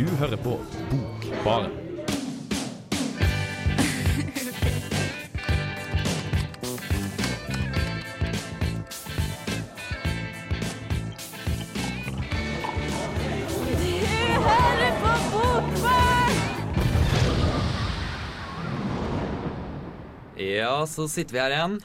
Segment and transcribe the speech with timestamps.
[0.00, 0.54] Du hører på
[0.90, 1.70] Bokbaren.
[20.36, 21.80] Ja, så sitter vi her igjen.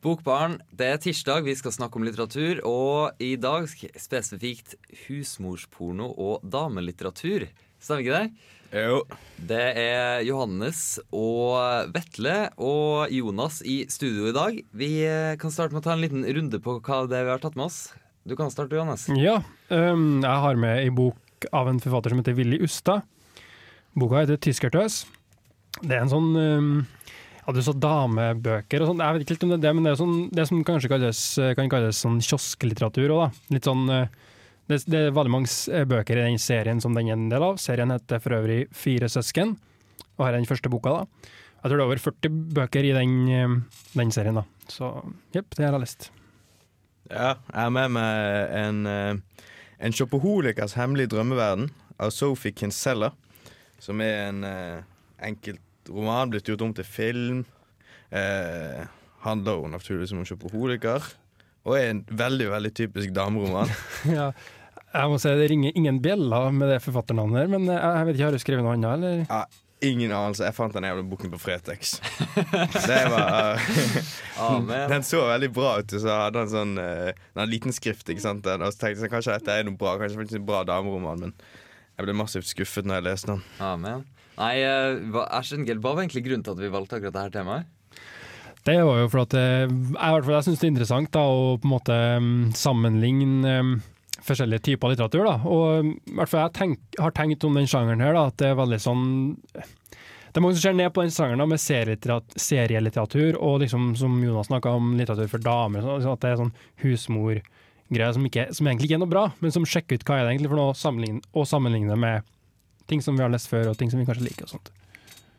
[0.00, 2.62] Bokbarn, det er tirsdag, vi skal snakke om litteratur.
[2.64, 7.44] Og i dag spesifikt husmorsporno og damelitteratur.
[7.80, 8.48] Stemmer ikke det?
[8.80, 9.02] Jo.
[9.36, 14.60] Det er Johannes og Vetle og Jonas i studio i dag.
[14.72, 17.34] Vi eh, kan starte med å ta en liten runde på hva det er vi
[17.34, 17.80] har tatt med oss.
[18.24, 19.08] Du kan starte, Johannes.
[19.20, 23.04] Ja, Um, jeg har med ei bok av en forfatter som heter Willy Ustad.
[23.94, 25.04] Boka heter 'Tyskertøs'.
[25.78, 26.72] Det er en sånn øhm,
[27.50, 29.00] Ja, så damebøker og sånn.
[29.02, 30.90] Jeg vet ikke helt om det er det, men det er sånn, det som kanskje
[30.92, 31.22] kalles,
[31.58, 33.54] kan kalles sånn kiosklitteratur òg, da.
[33.56, 34.04] Litt sånn øh,
[34.70, 37.42] det, det er veldig mange eh, bøker i den serien som den er en del
[37.42, 37.58] av.
[37.58, 39.56] Serien heter for øvrig 'Fire søsken',
[40.16, 41.00] og her er den første boka.
[41.00, 41.30] da.
[41.60, 43.64] Jeg tror det er over 40 bøker i den,
[43.98, 44.44] den serien, da.
[44.70, 44.92] Så
[45.34, 46.10] jepp, det har jeg lest.
[47.10, 49.42] Ja, jeg har med meg en, eh,
[49.80, 53.10] en shopoholikers hemmelige drømmeverden av Sophie Kinsella.
[53.80, 54.44] Som er en
[55.18, 57.44] enkelt roman blitt gjort om til film.
[58.10, 58.84] Eh,
[59.24, 61.10] handler jo naturligvis om en shopoholiker.
[61.68, 63.72] Og er en veldig veldig typisk dameroman.
[64.18, 64.30] Ja,
[64.90, 68.16] jeg må si det ringer ingen bjeller med det forfatternavnet her, men jeg, jeg vet
[68.16, 69.20] ikke, har du skrevet noe annet, eller?
[69.28, 69.44] Ja,
[69.86, 70.44] ingen anelse.
[70.48, 71.92] Jeg fant den jævla boken på Fretex.
[72.88, 73.60] Det var
[74.48, 74.86] Amen.
[74.90, 75.94] Den så veldig bra ut.
[75.94, 78.08] Så hadde han sånn uh, en liten skrift.
[78.10, 78.46] Ikke sant?
[78.50, 81.36] Og så tenkte jeg kanskje dette er noe bra Kanskje faktisk en bra dameroman, men
[81.94, 83.44] jeg ble massivt skuffet når jeg leste den.
[83.62, 84.06] Amen.
[84.40, 87.68] Nei, eh, hva, skjønner hva var egentlig grunnen til at vi valgte akkurat dette temaet?
[88.64, 91.68] Det var jo for at eh, jeg, jeg syns det er interessant da, å på
[91.68, 93.74] en måte mm, sammenligne um,
[94.24, 95.24] forskjellige typer litteratur.
[95.28, 95.36] Da.
[95.48, 98.40] Og mm, i hvert fall jeg tenk, har tenkt om den sjangeren her, da, at
[98.40, 99.06] det er veldig sånn
[99.50, 104.48] Det er mange som ser ned på den sjangeren med serielitteratur, og liksom, som Jonas
[104.52, 105.84] snakka om, litteratur for damer.
[105.84, 106.52] Sånn, at det er sånn
[106.84, 110.36] husmorgreier som, som egentlig ikke er noe bra, men som sjekker ut hva er det
[110.36, 112.28] egentlig for noe, sammenligne, å sammenligne med
[112.90, 114.48] ting som vi har lest før, og ting som vi kanskje liker.
[114.48, 114.72] og sånt.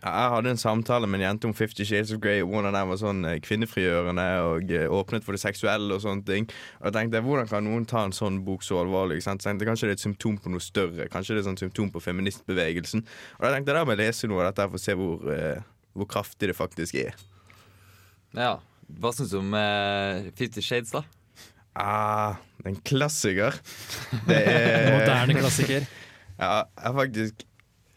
[0.02, 2.42] Jeg hadde en samtale med en jente om Fifty Shades of Grey.
[2.42, 6.48] Hvordan den var sånn eh, kvinnefrigjørende og eh, åpnet for det seksuelle og sånne ting.
[6.80, 9.20] Og jeg tenkte, Hvordan kan noen ta en sånn bok så alvorlig?
[9.20, 9.46] ikke sant?
[9.46, 11.06] Jeg tenkte, Kanskje det er et symptom på noe større.
[11.14, 13.06] Kanskje det er et symptom på feministbevegelsen.
[13.38, 15.62] Og jeg tenkte, Da må jeg lese noe av dette for å se hvor, eh,
[15.94, 17.14] hvor kraftig det faktisk er.
[18.34, 18.56] Ja.
[18.90, 21.06] Hva syns du om uh, Fifty Shades, da?
[21.78, 23.56] Ah, det er en klassiker.
[24.26, 25.86] Det er Moderne klassiker.
[26.42, 27.44] Jeg har faktisk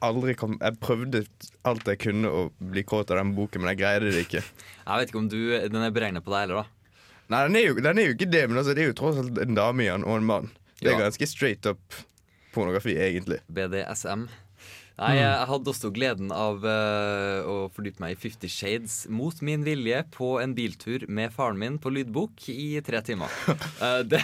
[0.05, 1.22] aldri kom Jeg prøvde
[1.65, 4.43] alt jeg kunne å bli kåt av den boken, men jeg greide det ikke.
[4.84, 5.38] Jeg vet ikke om du,
[5.72, 6.99] den er beregnet på deg heller, da.
[7.32, 9.16] Nei, den er jo, den er jo ikke det, men altså, det er jo tross
[9.22, 10.50] alt en dame i den og en mann.
[10.77, 11.06] Det er Ja.
[11.06, 11.81] ganske straight up
[12.53, 13.38] pornografi, egentlig.
[13.49, 14.27] BDSM.
[14.94, 19.65] Nei, jeg hadde også gleden av uh, å fordype meg i Fifty Shades mot min
[19.66, 23.32] vilje på en biltur med faren min på lydbok i tre timer.
[23.81, 24.21] Uh, det,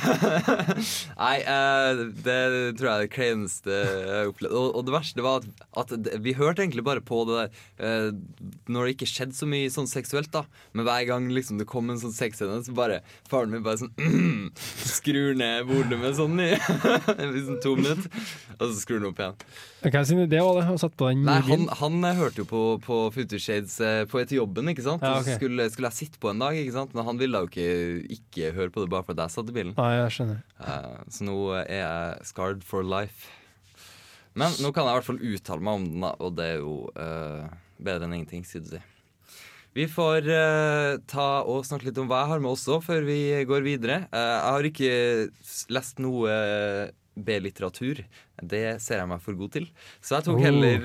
[1.25, 2.39] nei, uh, det
[2.79, 4.55] tror jeg er det kleineste jeg har opplevd.
[4.61, 7.49] Og, og det verste var at, at vi hørte egentlig bare på det
[7.81, 8.15] der
[8.71, 10.45] når det ikke skjedde så mye sånn seksuelt, da.
[10.77, 13.01] Men hver gang liksom det kom en sånn sexscene, så bare
[13.31, 14.47] faren min bare sånn mm,
[15.01, 16.53] Skrur ned volumet sånn i
[17.35, 18.25] liksom to minutter,
[18.59, 19.45] og så skrur han opp igjen.
[19.81, 20.67] Okay, det var det?
[20.75, 24.21] og satt på den Nei, han, han hørte jo på, på Fifty Shades eh, på
[24.23, 25.05] etter jobben, ikke sant?
[25.05, 25.35] Ja, okay.
[25.35, 26.95] så skulle, skulle jeg sitte på en dag, ikke sant?
[26.97, 27.67] Men han ville jo ikke,
[28.21, 29.75] ikke høre på det bare fordi jeg satt i bilen.
[29.81, 30.41] Nei, jeg skjønner.
[30.61, 33.33] Uh, så nå er jeg scarred for life.
[34.39, 36.63] Men nå kan jeg i hvert fall uttale meg om den, da, og det er
[36.63, 37.51] jo uh,
[37.83, 38.87] bedre enn ingenting, skulle du si.
[39.77, 43.21] Vi får uh, ta og snakke litt om hva jeg har med også, før vi
[43.47, 44.01] går videre.
[44.11, 44.95] Uh, jeg har ikke
[45.75, 46.91] lest noe eh,
[47.25, 47.97] B-litteratur.
[48.41, 49.67] Det ser jeg meg for god til.
[50.01, 50.79] Så jeg tok Oh, heller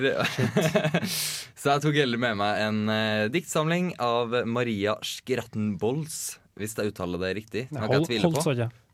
[1.62, 6.18] Så jeg tok heller med meg en uh, diktsamling av Maria Skrattenbolls,
[6.59, 7.63] hvis jeg uttaler det riktig.
[7.69, 8.41] Som jeg kan tvile på.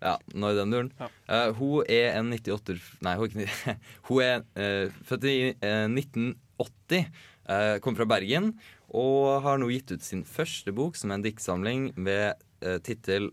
[0.01, 0.87] Ja, nå i den duren.
[0.97, 1.07] Ja.
[1.29, 2.73] Uh, hun er en 98
[3.05, 3.75] Nei, hun er, ikke,
[4.09, 7.05] hun er uh, født i eh, 1980.
[7.51, 8.45] Uh, kom fra Bergen
[8.91, 12.33] og har nå gitt ut sin første bok, som er en diktsamling med
[12.65, 13.23] uh, tittel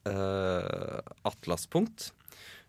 [0.00, 2.12] 'Atlaspunkt',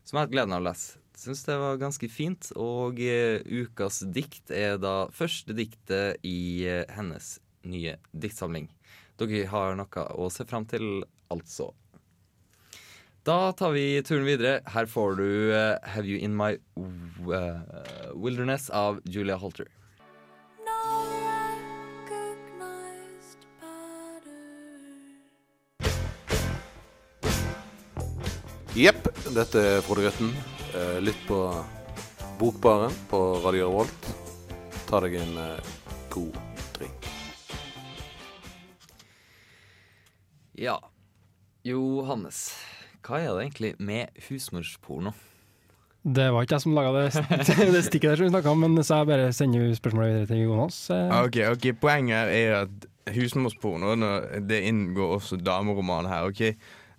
[0.03, 0.97] som jeg har hatt gleden av å lese.
[1.21, 2.49] Syns det var ganske fint.
[2.57, 7.35] Og eh, ukas dikt er da første diktet i eh, hennes
[7.67, 8.71] nye diktsamling.
[9.21, 11.69] Dere har noe å se fram til, altså.
[13.27, 14.63] Da tar vi turen videre.
[14.65, 16.55] Her får du uh, 'Have You In My
[18.17, 19.69] Wilderness' av Julia Holter.
[28.81, 30.31] Jepp, dette er Frode Grøtten.
[30.73, 31.37] Eh, Lytt på
[32.39, 34.07] Bokbaren på Radio Revolt.
[34.89, 35.73] Ta deg en eh,
[36.13, 36.37] god
[36.77, 37.09] drink.
[40.57, 40.79] Ja.
[41.65, 42.47] Johannes,
[43.05, 45.11] hva er det egentlig med husmorsporno?
[46.01, 47.11] Det var ikke jeg som laga det,
[47.75, 50.41] det stikket der som vi snakka om, men så jeg bare sender spørsmålet videre til
[50.47, 50.79] Jonas.
[50.89, 53.93] Eh, Ok, ok, Poenget her er at husmorsporno
[54.49, 56.31] Det inngår også dameroman her.
[56.31, 56.41] ok?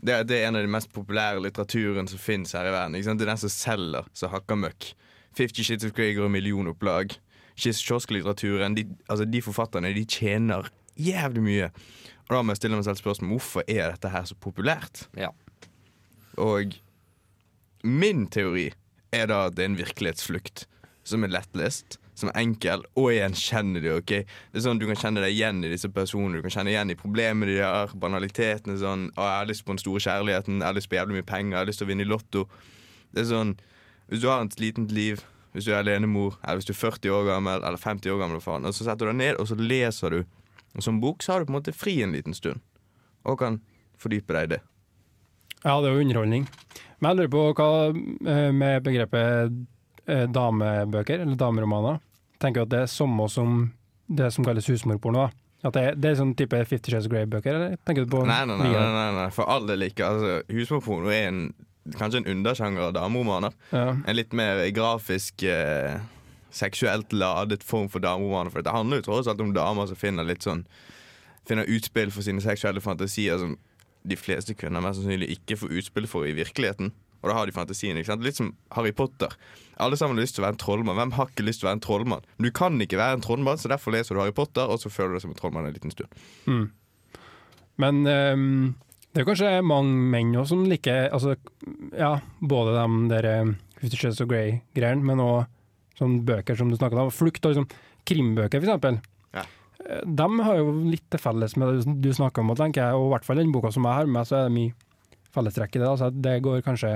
[0.02, 2.96] Det, det er en av de mest populære litteraturen som finnes her i verden.
[2.98, 3.20] ikke sant?
[3.20, 4.88] Det er den som selger, som hakker møkk.
[5.38, 7.14] Fifty Shits of Grey går i millionopplag.
[7.54, 10.68] Kiosklitteraturen, de, altså de forfatterne de tjener
[10.98, 11.70] jævlig mye.
[12.26, 15.06] Og da må jeg stille meg selv spørsmål hvorfor er dette her så populært.
[15.18, 15.30] Ja.
[16.40, 16.74] Og
[17.84, 18.70] min teori
[19.12, 20.66] er da at det er en virkelighetsflukt
[21.06, 23.92] som er lettlest, som er enkel og gjenkjennelig.
[23.98, 24.12] ok?
[24.52, 26.92] Det er sånn Du kan kjenne deg igjen i disse personene, du kan kjenne igjen
[26.92, 28.78] i problemene de har, banalitetene.
[28.78, 31.30] sånn, å, 'Jeg har lyst på den store kjærligheten, jeg har lyst på jævlig mye
[31.32, 32.48] penger, jeg har lyst til å vinne i Lotto'.
[33.14, 33.56] Det er sånn,
[34.10, 35.24] Hvis du har et slitent liv,
[35.54, 38.40] hvis du er alenemor, eller hvis du er 40 år gammel eller 50 år gammel,
[38.40, 40.24] faen, og så setter du deg ned og så leser du.
[40.74, 42.60] Og Som bok så har du på en måte fri en liten stund,
[43.24, 43.60] og kan
[43.96, 44.60] fordype deg i det.
[45.64, 46.48] Ja, det er jo underholdning.
[47.00, 47.70] Men jeg lurer på hva
[48.32, 49.52] eh, med begrepet
[50.06, 52.00] eh, damebøker, eller dameromaner.
[52.42, 53.72] Tenker at det er samme som
[54.12, 55.26] det som kalles husmorporno?
[55.26, 55.42] da?
[55.68, 58.40] At det, det er sånn type Fifty Shades of Grey-bøker, eller tenker du på Nei,
[58.50, 60.08] nei, nei, nei, nei, for all del ikke.
[60.08, 61.42] Altså, Husmorporno er en,
[61.94, 63.54] kanskje en undersjanger av dameromaner.
[63.70, 63.92] Ja.
[63.94, 66.00] En litt mer grafisk, eh,
[66.52, 68.50] seksuelt ladet form for dameromaner.
[68.50, 70.66] For det handler jo tross alt om damer som finner litt sånn
[71.42, 73.56] Finner utspill for sine seksuelle fantasier som
[74.06, 76.92] de fleste kvinner mest sannsynlig ikke får utspill for i virkeligheten.
[77.22, 77.96] Og da har de fantasien.
[77.96, 78.24] ikke sant?
[78.26, 79.34] Litt som Harry Potter.
[79.82, 80.98] Alle sammen har lyst til å være en trollmann.
[80.98, 82.24] Hvem har ikke lyst til å være en trollmann?
[82.36, 84.90] Men du kan ikke være en trollmann, så derfor leser du Harry Potter, og så
[84.92, 86.22] føler du deg som en trollmann en liten stund.
[86.50, 86.66] Mm.
[87.82, 88.74] Men um,
[89.12, 91.34] det er kanskje mange menn også som liker altså,
[91.96, 93.28] ja, både de der
[93.80, 95.42] Fifty Shades of Grey-greiene, men òg
[95.98, 97.10] sånne bøker som du snakket om.
[97.12, 97.66] Flukt og liksom,
[98.08, 99.00] krimbøker, eksempel.
[99.34, 99.42] Ja.
[99.82, 102.98] Eh, De har jo litt til felles med det du snakker om, tenker jeg.
[103.00, 104.76] Og i hvert fall den boka som jeg har med så er det mye
[105.34, 105.88] fellestrekk i det.
[105.88, 106.92] Altså, det går kanskje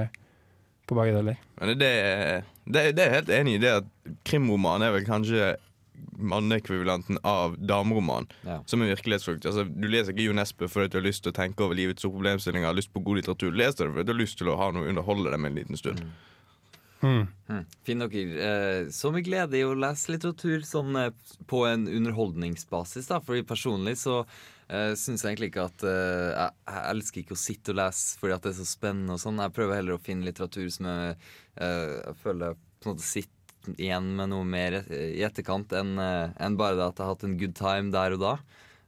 [0.86, 1.38] på begge deler.
[1.60, 1.92] Men det,
[2.64, 3.88] det, det er helt enig i det at
[4.28, 5.56] krimroman er vel kanskje
[6.16, 8.28] manneekvivalenten av dameroman.
[8.46, 8.60] Ja.
[8.66, 9.46] Som en virkelighetsflukt.
[9.46, 12.04] Altså, du leser ikke Jo Nesbø fordi du har lyst til å tenke over livets
[12.04, 13.52] store problemstillinger, har lyst på god litteratur.
[13.52, 15.52] Du leser det fordi du har lyst til å ha noe å underholde deg med
[15.52, 16.02] en liten stund.
[17.02, 17.26] Mm.
[17.48, 17.64] Mm.
[17.84, 21.10] Finn dere eh, så mye glede i å lese litteratur sånn eh,
[21.50, 23.20] på en underholdningsbasis, da.
[23.24, 24.22] Fordi personlig så
[24.72, 28.36] uh, syns egentlig ikke at eh, jeg, jeg elsker ikke å sitte og lese fordi
[28.36, 29.42] at det er så spennende og sånn.
[29.44, 31.16] Jeg prøver heller å finne litteratur som jeg,
[31.60, 35.96] eh, jeg føler jeg på en måte sitter igjen med noe mer i etterkant enn
[35.98, 38.36] eh, enn bare det at jeg har hatt en good time der og da.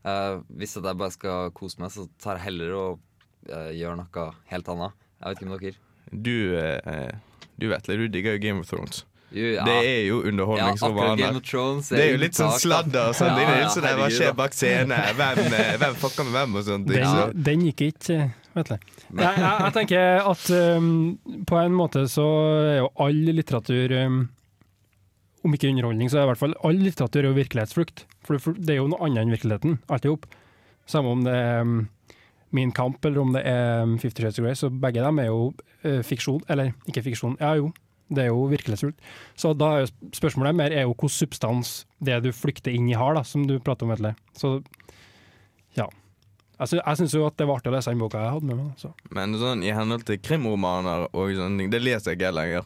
[0.06, 3.04] Eh, hvis jeg bare skal kose meg, så tar jeg heller og
[3.50, 5.06] uh, gjør noe helt annet.
[5.18, 5.84] Jeg vet ikke om dere.
[6.08, 7.12] Du, eh,
[7.58, 9.02] du vet det, du digger jo Game of Thrones.
[9.30, 9.64] Jo, ja.
[9.64, 11.36] Det er jo Ja, underholdningsromaner.
[11.36, 13.16] of det er jo litt sånn sladder og.
[13.16, 13.34] Sånn.
[13.36, 14.94] det Ja, ja, der, Hva skjer bak scenen?
[15.18, 16.54] Hvem, eh, hvem fucker med hvem?
[16.56, 16.88] og sånt.
[16.88, 18.18] Den, den gikk ikke,
[18.56, 18.76] vet du.
[18.78, 20.48] Jeg, jeg, jeg tenker at
[20.78, 20.88] um,
[21.48, 22.26] på en måte så
[22.64, 24.18] er jo all litteratur um,
[25.44, 28.06] Om ikke underholdning, så er i hvert fall all litteratur er jo virkelighetsflukt.
[28.24, 30.24] For for det er jo noe annet enn virkeligheten, alt i hop.
[30.88, 31.88] Samme om det er um,
[32.50, 35.28] Min kamp eller om det er um, Fifty Shades of Grey, så begge dem er
[35.28, 35.52] jo
[35.84, 36.40] uh, fiksjon.
[36.48, 37.68] Eller ikke fiksjon, ja jo.
[38.08, 39.00] Det er jo virkelighetsfullt.
[39.36, 42.96] Så da er jo spørsmålet mer er jo hvilken substans det du flykter inn i
[42.96, 44.14] har, da, som du prater om, Vetle.
[44.38, 44.54] Så
[45.76, 45.88] ja.
[46.58, 48.56] Jeg sy- syns jo at det var artig å lese den boka jeg hadde med
[48.58, 48.70] meg.
[48.80, 48.90] Så.
[49.14, 52.64] Men sånn, i henhold til krimromaner og sånne ting, det leser jeg ikke lenger.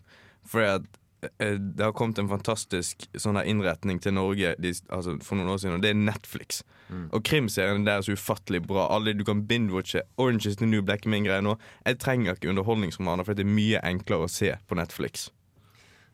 [0.49, 0.87] Fordi at
[1.23, 5.77] det har kommet en fantastisk sånn innretning til Norge de, altså, for noen år siden,
[5.79, 6.63] og det er Netflix.
[6.89, 7.05] Mm.
[7.15, 8.89] Og krimserien der er så ufattelig bra.
[8.91, 10.03] Alle, du kan binge-watche.
[10.19, 11.55] Orange is the new black min greie nå.
[11.87, 15.29] Jeg trenger ikke underholdningsromaner, for det er mye enklere å se på Netflix.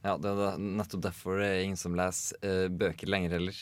[0.05, 3.57] Ja, det er nettopp derfor det er ingen som leser uh, bøker lenger heller.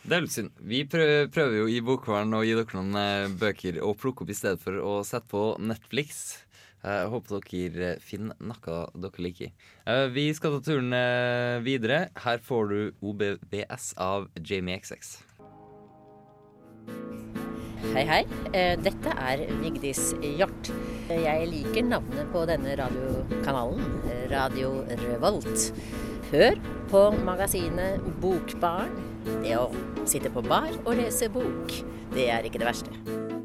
[0.00, 0.54] Det er litt synd.
[0.64, 4.32] Vi prøver, prøver jo i Bokvern å gi dere noen uh, bøker å plukke opp
[4.32, 6.38] i stedet for å sette på Netflix.
[6.80, 9.50] Jeg håper dere eh, finner noe dere liker.
[9.84, 12.06] Eh, Vi skal ta turen eh, videre.
[12.24, 15.18] Her får du OBBS av Jamie XX.
[17.90, 18.20] Hei, hei.
[18.84, 20.70] Dette er Vigdis Hjort.
[21.10, 23.82] Jeg liker navnet på denne radiokanalen,
[24.30, 25.70] Radio Revolt.
[26.30, 26.60] Hør
[26.92, 28.94] på magasinet Bokbarn.
[29.42, 29.66] Det å
[30.08, 31.80] sitte på bar og lese bok,
[32.14, 33.39] det er ikke det verste.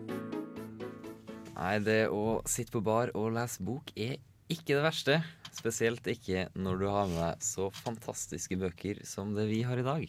[1.66, 4.20] Nei, det å sitte på bar og lese bok er
[4.54, 5.16] ikke det verste.
[5.56, 9.86] Spesielt ikke når du har med deg så fantastiske bøker som det vi har i
[9.88, 10.04] dag.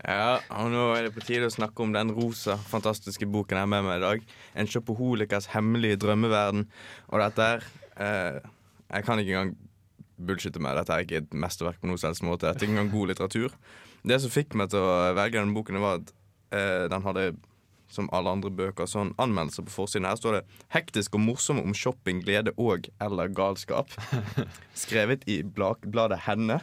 [0.00, 3.66] Ja, og nå er det på tide å snakke om den rosa, fantastiske boken jeg
[3.66, 4.24] har med meg i dag.
[4.56, 6.64] En sjopoholikers hemmelige drømmeverden.
[7.12, 7.68] Og dette er
[8.00, 8.40] eh,
[8.94, 9.54] Jeg kan ikke engang
[10.16, 10.78] bullshitte med.
[10.80, 12.48] Dette er ikke et mesterverk på noen som måte.
[12.48, 13.58] Dette er ikke engang god litteratur.
[14.08, 16.14] Det som fikk meg til å velge denne boken, var at
[16.56, 17.32] eh, den hadde
[17.94, 20.08] som alle andre bøker, sånn anmeldelse på forsiden.
[20.08, 23.94] Her står det 'hektisk og morsom om shopping, glede og eller galskap'.
[24.84, 26.60] Skrevet i bladet Henne.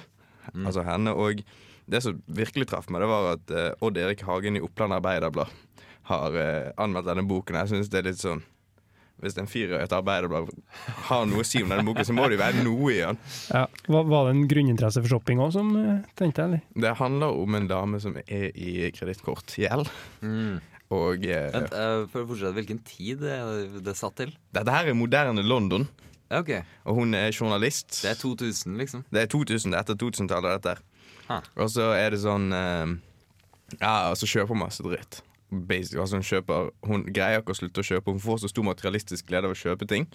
[0.53, 1.13] Altså Henne.
[1.15, 1.43] Og
[1.91, 5.51] det som virkelig traff meg, det var at uh, Odd Erik Hagen i Oppland Arbeiderblad
[6.09, 7.59] har uh, anmeldt denne boken.
[7.63, 8.43] Jeg synes det er litt sånn
[9.21, 10.47] Hvis en fyr i et arbeiderblad
[11.11, 13.19] har noe å si om denne boken, så må det jo være noe i den.
[13.53, 13.67] Ja.
[13.85, 16.47] Var, det en grunninteresse for shopping òg, som eh, tenkte?
[16.47, 16.63] Eller?
[16.73, 19.91] Det handler om en dame som er i kredittkortgjeld.
[20.25, 20.57] Mm.
[20.91, 24.33] Og eh, Vent, eh, for å fortsette, hvilken tid er det satt til?
[24.51, 25.87] dette her er moderne London,
[26.31, 26.61] Okay.
[26.87, 28.01] Og hun er journalist.
[28.03, 29.03] Det er 2000, liksom.
[29.11, 30.77] Det er 2000, det er etter 2000-tallet, dette
[31.27, 31.49] her.
[31.59, 32.93] Og så er det sånn eh,
[33.81, 35.21] Ja, altså kjøper masse dritt.
[35.51, 38.13] Basic, altså hun, kjøper, hun greier ikke å slutte å kjøpe.
[38.15, 40.07] Hun får så stor materialistisk glede av å kjøpe ting.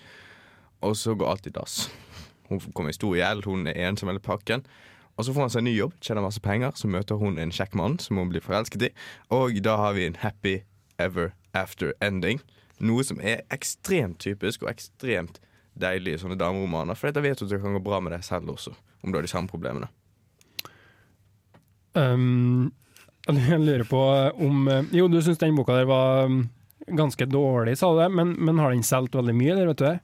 [0.84, 1.90] Og så går alt i dass.
[2.48, 4.64] Hun kommer i stor gjeld, hun er ensom hele pakken.
[5.16, 6.76] Og så får han seg en ny jobb, tjener masse penger.
[6.76, 8.92] Så møter hun en kjekk mann som hun blir forelsket i.
[9.32, 10.58] Og da har vi en happy
[11.02, 12.42] ever after ending.
[12.78, 15.40] Noe som er ekstremt typisk og ekstremt
[15.80, 16.98] deilig i sånne dameromaner.
[16.98, 19.18] For da vet du at det kan gå bra med deg selv også, om du
[19.18, 19.88] har de samme problemene.
[21.96, 22.74] Um,
[23.32, 24.00] jeg lurer på
[24.44, 26.42] om eh, Jo, du syns den boka der var um,
[26.86, 29.86] ganske dårlig, sa du det, men, men har den solgt veldig mye, eller vet du
[29.86, 29.96] det?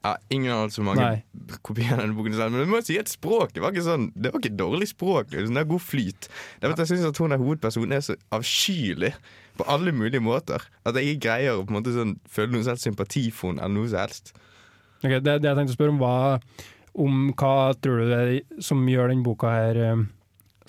[0.00, 1.56] Ja, ingen har hatt så mange Nei.
[1.66, 4.40] kopier denne boken selv, men du må si at språket var ikke sånn Det var
[4.40, 5.28] ikke dårlig språk.
[5.34, 6.28] Det er god flyt.
[6.56, 9.12] Det er at Jeg syns at hun er hovedpersonen er så avskyelig
[9.60, 12.64] på alle mulige måter at jeg ikke greier å på en måte sånn, føle noe
[12.64, 14.32] selv sympati for henne eller noe som helst.
[15.02, 16.40] Ok, det, det jeg tenkte å spørre om, var
[17.04, 20.08] om hva tror du det er som gjør den boka her um,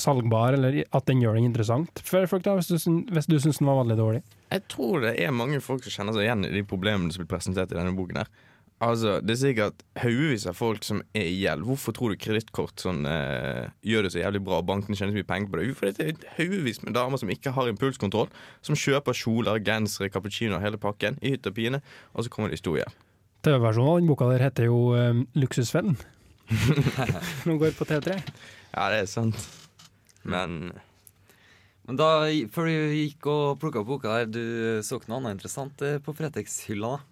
[0.01, 2.77] salgbar, eller at den gjør den interessant for folk, da, hvis du,
[3.15, 4.21] hvis du syns den var veldig dårlig?
[4.51, 7.31] Jeg tror det er mange folk som kjenner seg igjen i de problemene som blir
[7.31, 8.25] presentert i denne boken.
[8.25, 8.50] her
[8.81, 11.67] Altså, Det er sikkert haugevis av folk som er i gjeld.
[11.67, 15.19] Hvorfor tror du kredittkort sånn, eh, gjør det så jævlig bra, og bankene tjener så
[15.19, 15.75] mye penger på det?
[15.77, 18.31] For det er haugevis med damer som ikke har impulskontroll,
[18.65, 21.81] som kjøper kjoler, gensere, cappuccinoer, hele pakken, i hytt og pine,
[22.15, 22.97] og så kommer de i stor gjeld.
[23.45, 25.97] TV-versjonen av den boka der heter jo um, Luksusfellen.
[26.50, 28.17] Den går på T3.
[28.73, 29.38] Ja, det er sant.
[30.23, 30.73] Men
[31.85, 35.39] Men da, før du gikk og plukka opp boka der, du så ikke noe annet
[35.39, 36.97] interessant eh, på Fretex-hylla?
[36.97, 37.11] da?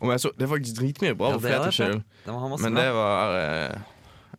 [0.00, 3.78] Om jeg så, Det er faktisk dritmye bra Ja, på masse Men det var eh,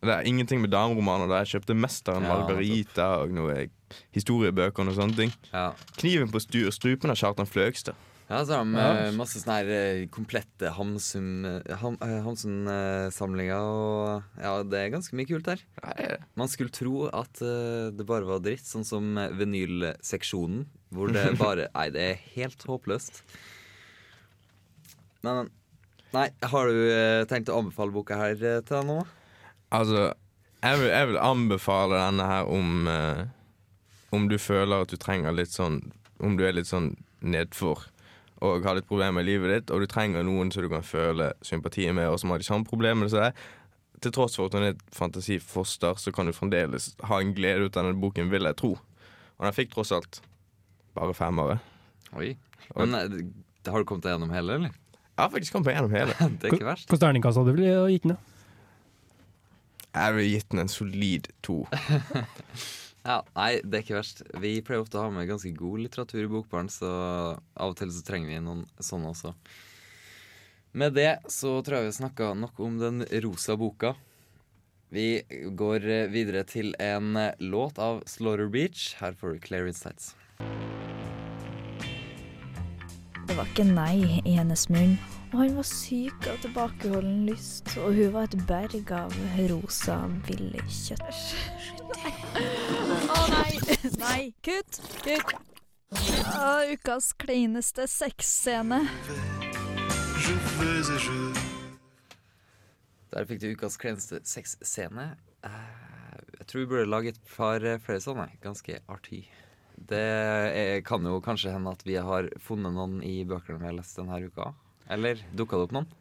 [0.02, 1.46] Det er ingenting med dameromaner der.
[1.46, 3.70] Jeg kjøpte 'Mesteren Ja, Margarita' og noe
[4.14, 5.32] historiebøker og sånne ting.
[5.54, 5.72] Ja.
[5.98, 7.96] 'Kniven på styr, strupen' av Kjartan Fløgstad.
[8.30, 9.06] Ja, så har de Ja.
[9.06, 11.78] eh, masse sånne her eh, komplette Hamsun-samlinger.
[11.78, 15.60] ham, eh, Hamsun-samlinger, og ja, det er ganske mye kult her.
[15.84, 16.18] Er.
[16.36, 21.90] Man skulle tro at det bare var dritt, sånn som vinylseksjonen, hvor det bare Nei,
[21.94, 23.22] det er helt håpløst.
[25.26, 25.50] Men
[26.16, 29.00] Nei, har du eh, tenkt å anbefale boka her eh, til deg nå?
[29.76, 30.06] Altså,
[30.62, 33.26] jeg vil, jeg vil anbefale denne her om eh,
[34.16, 35.82] Om du føler at du trenger litt sånn
[36.24, 36.94] Om du er litt sånn
[37.26, 37.90] nedfor
[38.46, 41.30] og har litt problemer i livet ditt, og du trenger noen som du kan føle
[41.42, 43.40] sympati med, og som har de samme problemene som deg.
[44.04, 47.66] Til tross for at hun er et fantasifoster, så kan du fremdeles ha en glede
[47.66, 48.74] ut av denne boken, vil jeg tro.
[48.76, 50.20] Og den fikk tross alt
[51.00, 51.58] bare femmere.
[52.20, 52.36] Oi.
[52.76, 54.76] Men det har du kommet deg gjennom hele, eller?
[55.16, 56.16] Jeg har faktisk kommet meg gjennom hele.
[56.40, 56.88] Det er ikke verst.
[56.90, 58.18] Hvilken terningkast hadde du gitt den?
[59.96, 61.62] Jeg ville gitt den en solid to.
[63.06, 64.24] Ja, Nei, det er ikke verst.
[64.42, 66.90] Vi pleier ofte å ha med ganske god litteratur i Bokbaren, så
[67.38, 69.36] av og til så trenger vi noen sånne også.
[70.74, 73.94] Med det så tror jeg vi snakka nok om den rosa boka.
[74.96, 75.22] Vi
[75.54, 78.96] går eh, videre til en eh, låt av Slaughter Beach.
[79.00, 80.16] Her får du Clear Insights.
[83.26, 84.96] Det var ikke nei i hennes munn,
[85.34, 89.16] og han var syk av tilbakeholden lyst, og hun var et berg av
[89.50, 91.24] rosa, billig kjøtt.
[93.16, 95.34] Å nei, nei, kutt, kutt.
[96.36, 98.82] Oh, ukas kleineste sexscene.
[103.16, 105.10] Der fikk du ukas kleineste sexscene.
[105.46, 105.74] Eh,
[106.40, 108.28] Jeg tror vi burde lage et par eh, flere sånne.
[108.44, 109.24] Ganske artig.
[109.90, 113.76] Det er, kan jo kanskje hende at vi har funnet noen i bøkene vi har
[113.78, 114.52] lest denne uka.
[114.92, 115.92] Eller dukka det opp noen?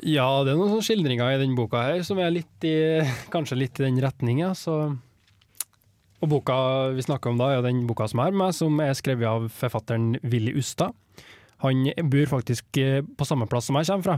[0.00, 3.58] Ja, det er noen sånne skildringer i denne boka her som er litt i, kanskje
[3.60, 4.54] litt i den retninga,
[6.22, 6.54] Og boka
[6.94, 10.16] vi snakker om da, er den boka som er med som er skrevet av forfatteren
[10.22, 10.94] Willy Ustad.
[11.62, 14.16] Han bor faktisk eh, på samme plass som jeg kommer fra,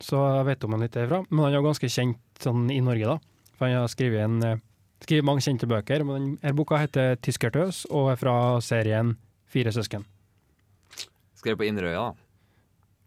[0.00, 1.24] så jeg vet om han litt derfra.
[1.28, 3.50] Men han er ganske kjent sånn i Norge, da.
[3.56, 4.62] For han har skrevet, en,
[5.04, 6.04] skrevet mange kjente bøker.
[6.06, 10.04] Men denne boka heter 'Tyskertøs' og er fra serien Fire søsken.
[11.38, 12.14] Skrevet på Inderøya, da.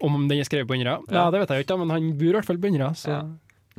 [0.08, 1.02] Om den er skrevet på Inderøya?
[1.10, 1.26] Ja.
[1.26, 1.32] Ja.
[1.32, 2.94] det vet jeg ikke, men han bor i hvert fall på Inderøya.
[3.12, 3.22] Ja.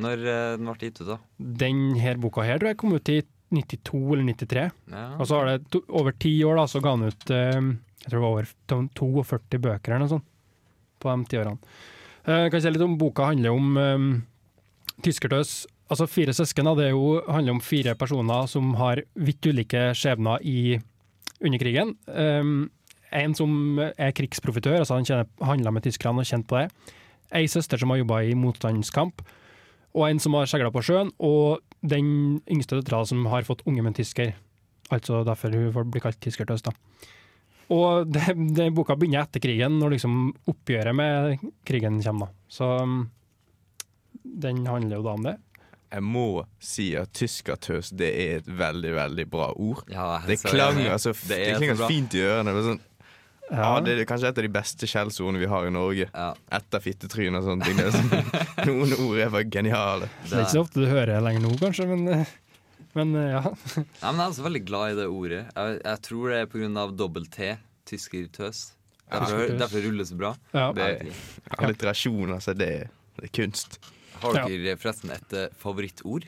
[0.00, 1.18] Når eh, den ble gitt ut, da?
[1.38, 4.66] Den her boka her tror jeg kom ut i 92 eller 93.
[4.92, 5.06] Ja.
[5.16, 8.08] Og så har det to, over ti år da, så ga han ut uh, jeg
[8.08, 8.50] tror det var over
[8.96, 10.28] 42 bøker eller noe sånt
[11.00, 11.58] på de ti årene.
[12.24, 14.08] Kan Jeg kan si litt om boka handler om um,
[15.04, 15.64] tyskertøs.
[15.90, 20.78] Altså Fire søsken det jo, handler om fire personer som har vidt ulike skjebner i,
[21.42, 21.96] under krigen.
[22.06, 22.70] Um,
[23.10, 26.94] en som er krigsprofitør, altså han handla med tyskerne og kjent på det.
[27.34, 29.22] Ei søster som har jobba i motstandskamp,
[29.94, 33.82] og en som har segla på sjøen, og den yngste døtra som har fått unge
[33.82, 34.36] med tysker.
[34.94, 36.74] Altså derfor hun får bli kalt tyskertøs, da.
[37.70, 40.16] Og det, det, boka begynner etter krigen, når liksom
[40.50, 42.30] oppgjøret med krigen kommer.
[42.30, 42.48] da.
[42.50, 42.70] Så
[44.22, 45.36] den handler jo da om det.
[45.90, 49.80] Jeg må si at tyskertøs det er et veldig, veldig bra ord.
[49.90, 52.52] Ja, Det så- klang altså, Det det er klinger så fint i ørene.
[52.54, 52.80] Det er, sånn,
[53.50, 56.06] ja, det er kanskje et av de beste skjellsordene vi har i Norge.
[56.14, 57.76] Ja, Etter fittetryn og sånne ting.
[57.76, 58.30] Det er sånn,
[58.70, 60.08] noen ord er bare geniale.
[60.28, 62.26] Det er ikke så ofte du hører det lenger nå, kanskje, men, eh,
[62.94, 63.42] men eh, ja.
[63.76, 65.42] Men jeg er også veldig glad i det ordet.
[65.56, 66.86] Jeg, jeg tror det er pga.
[67.02, 67.56] dobbel-T.
[67.90, 68.68] Tyskertøs.
[69.10, 70.36] Derfor, derfor ruller det så bra.
[70.54, 70.68] ja.
[70.72, 70.86] Det,
[71.58, 72.54] alliterasjon, altså.
[72.54, 72.86] Det,
[73.18, 73.80] det er kunst.
[74.22, 74.76] Har Ja.
[74.80, 76.26] forresten et uh, favorittord?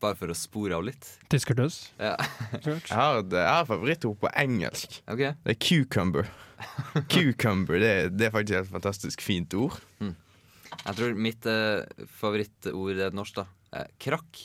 [0.00, 1.04] Bare for å spore av litt.
[1.28, 1.90] Tyskertøs.
[2.00, 2.14] Ja,
[2.56, 5.02] Jeg har jeg har favorittord på engelsk.
[5.06, 5.34] Okay.
[5.44, 6.30] Det er cucumber.
[7.12, 9.76] Cucumber, det, det er faktisk et fantastisk fint ord.
[10.00, 11.82] Jeg tror mitt uh,
[12.20, 13.46] favorittord er norsk, da.
[13.76, 14.40] Eh, krakk.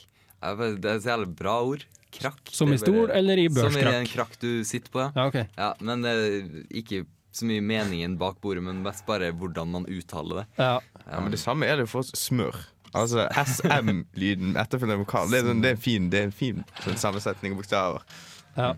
[0.59, 1.85] Vet- Det er et jævlig bra ord.
[2.15, 2.41] Krakk.
[2.51, 3.79] Som i stor bare- eller i børskrakk?
[3.83, 5.11] Som i en krakk du sitter på, ja.
[5.15, 5.47] Ja, okay.
[5.57, 10.43] ja men eh, ikke så mye meningen bak bordet, men mest bare hvordan man uttaler
[10.43, 10.45] det.
[10.59, 10.79] Ja.
[11.05, 12.55] Ja, men Det samme er det for smør.
[12.95, 15.31] Altså SM-lyden etterfølgende vokal.
[15.31, 18.19] Det er, sånn, det er en fin, det er en fin sånn, sammensetning av bokstaver.
[18.55, 18.69] Ja.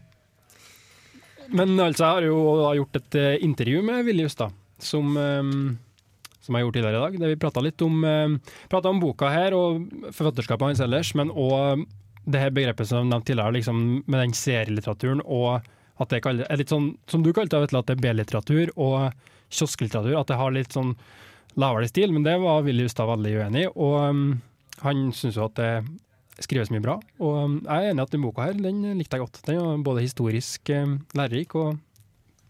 [1.54, 2.40] Men altså, jeg har jo
[2.82, 5.54] gjort et eh, intervju med Willy Justad, som, eh,
[6.44, 7.22] som jeg gjort tidligere i dag.
[7.22, 11.86] Der vi prata litt om, uh, om boka her og forfatterskapet hans ellers, men òg
[12.28, 15.62] det her begrepet som de tidligere, liksom, med den serielitteraturen og
[15.98, 19.16] at det er litt sånn, som du kalte det, at det er B-litteratur og
[19.50, 20.14] kiosklitteratur.
[20.20, 20.94] At det har litt sånn
[21.58, 23.72] lavere stil, men det var Willy Hustad veldig uenig i.
[23.74, 24.28] Og um,
[24.84, 26.98] han syns jo at det skrives mye bra.
[27.24, 29.42] Og um, jeg er enig i at denne boka her, den likte jeg godt.
[29.48, 31.80] Den er både historisk um, lærerik og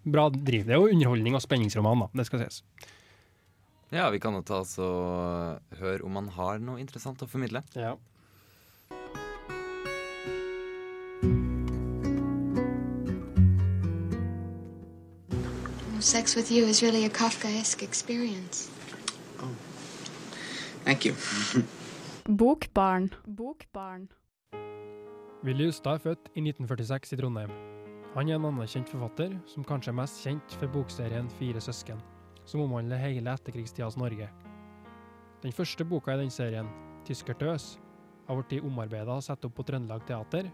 [0.07, 0.67] bra driv.
[0.67, 2.11] Det er jo underholdning og spenningsroman, da.
[2.19, 2.61] Det skal sies.
[3.93, 7.63] Ja, vi kan jo ta oss og høre om han har noe interessant å formidle.
[7.75, 7.95] Ja.
[15.99, 18.76] Sex with you is really a Kafkaesque experience.
[20.87, 21.13] Thank you.
[22.23, 23.09] Bokbarn.
[23.25, 24.07] Bokbarn.
[25.43, 27.51] Willy Justad er født i 1946 i Trondheim.
[28.13, 31.99] Han er en anerkjent forfatter, som kanskje er mest kjent for bokserien Fire søsken,
[32.47, 34.29] som omhandler hele etterkrigstidas Norge.
[35.43, 36.69] Den første boka i den serien,
[37.03, 37.77] 'Tyskertøs',
[38.27, 40.47] har blitt omarbeida og satt opp på Trøndelag Teater,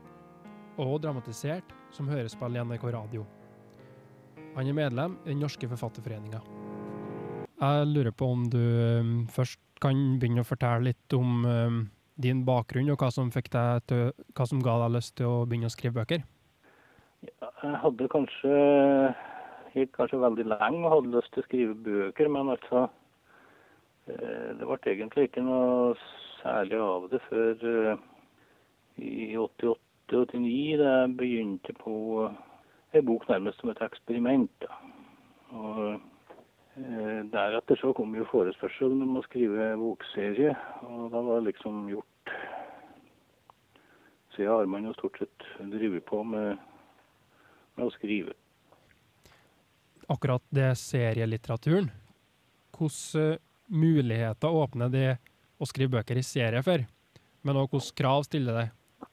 [0.82, 3.28] og dramatisert som hørespill i NRK Radio.
[4.56, 6.42] Han er medlem i Den norske forfatterforeninga.
[7.62, 8.60] Jeg lurer på om du
[9.00, 11.82] um, først kan begynne å fortelle litt om um,
[12.16, 15.74] din bakgrunn, og hva som, til, hva som ga deg lyst til å begynne å
[15.74, 16.26] skrive bøker?
[17.24, 18.58] Jeg hadde kanskje
[19.74, 22.86] gikk kanskje veldig lenge og hadde lyst til å skrive bøker, men altså
[24.12, 25.94] eh, Det ble egentlig ikke noe
[26.42, 28.04] særlig av det før eh,
[29.02, 31.96] i 88-89, da jeg begynte på
[32.94, 34.52] ei bok nærmest som et eksperiment.
[34.62, 34.78] Da.
[35.58, 36.02] Og eh,
[36.74, 40.56] Deretter så kom jo forespørselen om å skrive bokserie,
[40.88, 42.36] og da var det liksom gjort.
[44.34, 46.58] Så har man jo stort sett drevet på med
[47.76, 48.36] med å skrive.
[50.12, 51.90] Akkurat det serielitteraturen,
[52.78, 53.40] hvilke
[53.74, 55.10] muligheter åpner det
[55.58, 56.84] å skrive bøker i serie for?
[57.44, 58.68] Men òg hvilke krav stiller det?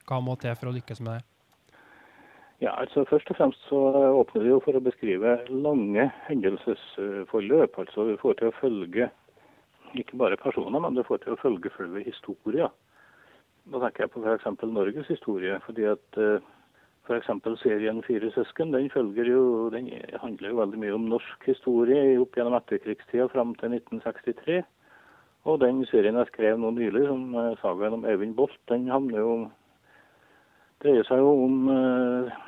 [0.06, 1.29] Hva må til for å lykkes med det?
[2.60, 3.78] Ja, altså Først og fremst så
[4.20, 7.78] åpner det jo for å beskrive lange hendelsesforløp.
[7.80, 9.08] Altså vi får til å følge
[9.96, 12.68] ikke bare personer, men du får til å følge selve historier.
[13.70, 14.50] Da tenker jeg på f.eks.
[14.68, 15.56] Norges historie.
[15.66, 16.20] fordi at
[17.10, 17.30] F.eks.
[17.62, 18.90] serien Fire søsken den
[19.26, 19.88] jo, den
[20.20, 24.60] handler jo veldig mye om norsk historie opp gjennom etterkrigstida fram til 1963.
[25.48, 29.48] Og den serien jeg skrev nå nylig, som eh, sagaen om Eivind Bolt, den jo
[30.84, 32.38] dreier seg jo om eh,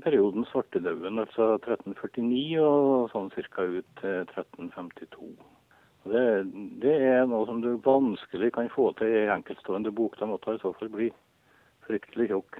[0.00, 3.64] perioden svartedauden, altså 1349 og sånn ca.
[3.66, 5.32] ut til 1352.
[6.02, 6.24] Det,
[6.82, 10.16] det er noe som du vanskelig kan få til i enkeltstående bok.
[10.18, 11.10] Da måtte i så fall bli
[11.86, 12.58] fryktelig tjukk.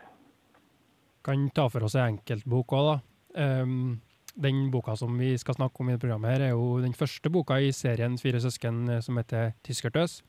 [1.26, 2.96] Kan ta for oss en enkeltbok òg, da.
[3.32, 4.00] Um,
[4.34, 7.58] den boka som vi skal snakke om i programmet, her er jo den første boka
[7.60, 10.22] i serien Fire søsken eh, som heter 'Tyskertøs'.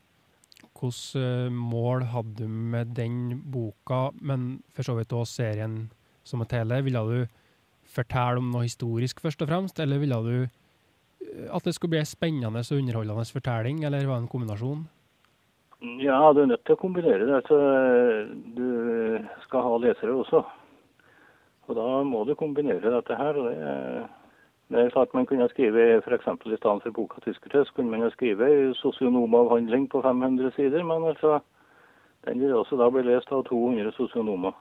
[0.74, 5.92] Hvilke mål hadde du med den boka, men for så vidt også serien
[6.24, 6.82] som et hele?
[6.86, 7.18] Ville du
[7.94, 12.02] fortelle om noe historisk først og fremst, eller ville du eh, at det skulle bli
[12.02, 14.84] en spennende og underholdende fortelling, eller var det en kombinasjon?
[16.00, 17.42] Ja, du er nødt til å kombinere det.
[17.48, 17.56] Så
[18.56, 18.68] du
[19.44, 20.40] skal ha lesere også.
[21.68, 23.36] Og da må du kombinere dette her.
[23.36, 24.04] og det er
[24.68, 26.26] det er klart Man kunne skrive f.eks.
[26.26, 30.82] i stedet for boka 'Tyskertest', kunne man skrive sosionomavhandling på 500 sider.
[30.82, 31.40] Men altså,
[32.24, 34.52] den vil også da bli lest av 200 sosionomer,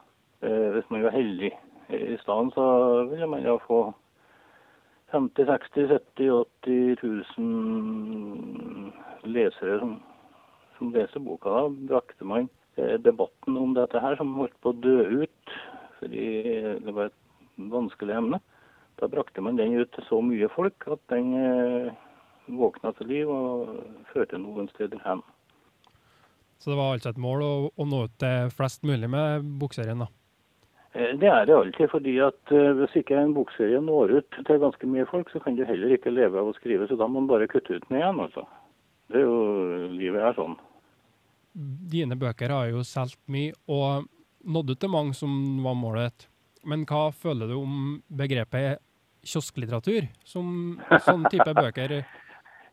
[0.43, 1.51] hvis man var heldig.
[1.93, 2.65] I stedet så
[3.11, 3.79] ville man jo få
[5.13, 6.31] 50 60 70
[6.65, 6.97] 80
[7.37, 8.91] 000
[9.23, 9.99] lesere som,
[10.77, 11.49] som leser boka.
[11.49, 15.53] Da brakte man eh, debatten om dette her, som holdt på å dø ut
[15.99, 16.25] fordi
[16.83, 17.19] det var et
[17.71, 18.39] vanskelig emne.
[18.99, 21.93] Da brakte man den ut til så mye folk at den eh,
[22.49, 23.69] våkna til liv og
[24.11, 25.21] førte noen steder hen.
[26.57, 30.01] Så det var altså et mål å, å nå ut til flest mulig med bokserien,
[30.05, 30.09] da?
[30.93, 34.61] Eh, det er det alltid, fordi at eh, hvis ikke en bokserie når ut til
[34.61, 37.23] ganske mye folk, så kan du heller ikke leve av å skrive, så da må
[37.23, 38.45] man bare kutte ut den igjen, altså.
[39.09, 39.39] Det er jo,
[39.93, 40.55] Livet er sånn.
[41.93, 44.05] Dine bøker har jo solgt mye, og
[44.43, 45.33] nådde til mange som
[45.65, 46.27] var målet.
[46.63, 47.75] Men hva føler du om
[48.07, 48.79] begrepet
[49.23, 51.99] kiosklitteratur som sånn type bøker?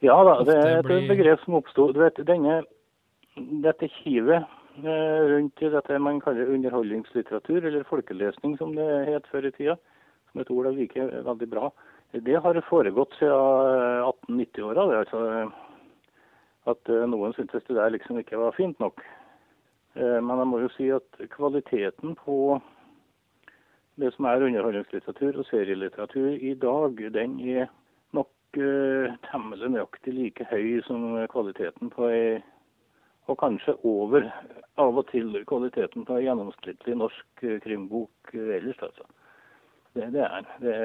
[0.04, 1.08] Ja da, det er et blir...
[1.10, 1.90] begrep som oppsto.
[1.96, 9.76] Dette kivet rundt dette man kaller underholdningslitteratur, eller folkelesning som det het før i tida,
[10.30, 11.70] som et ord jeg liker veldig bra,
[12.12, 14.86] det har foregått siden 1890-åra.
[14.98, 15.50] Altså,
[16.68, 19.00] at eh, noen syntes det der liksom ikke var fint nok.
[19.94, 22.58] Eh, men jeg må jo si at kvaliteten på
[24.00, 27.70] det som er underholdningslitteratur og serielitteratur i dag, den er
[28.16, 28.60] nok
[29.28, 32.40] temmelig nøyaktig like høy som kvaliteten på ei
[33.28, 34.26] og kanskje over
[34.80, 38.82] av og til kvaliteten på en gjennomsnittlig norsk uh, krimbok uh, ellers.
[38.82, 39.08] altså.
[39.94, 40.76] Det, det er det.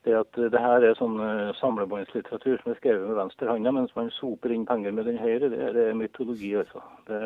[0.00, 1.18] Det at det her er sånn
[1.58, 5.50] samlebåndslitteratur som er skrevet med venstre hånda, mens man soper inn penger med den høyre,
[5.52, 6.80] det, det er mytologi, altså.
[7.04, 7.18] Det,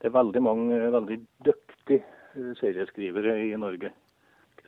[0.00, 2.00] det er veldig mange veldig dyktige
[2.58, 3.92] serieskrivere i Norge.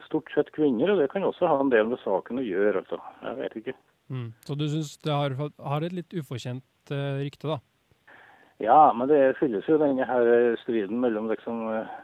[0.04, 2.82] Stort sett kvinner, og det kan også ha en del med saken å gjøre.
[2.82, 3.00] altså.
[3.24, 3.74] Jeg vet ikke.
[4.12, 4.28] Mm.
[4.44, 7.58] Så du syns det har, har, et litt ufortjent uh, rykte, da?
[8.62, 11.94] Ja, men det fylles jo denne her striden mellom liksom uh,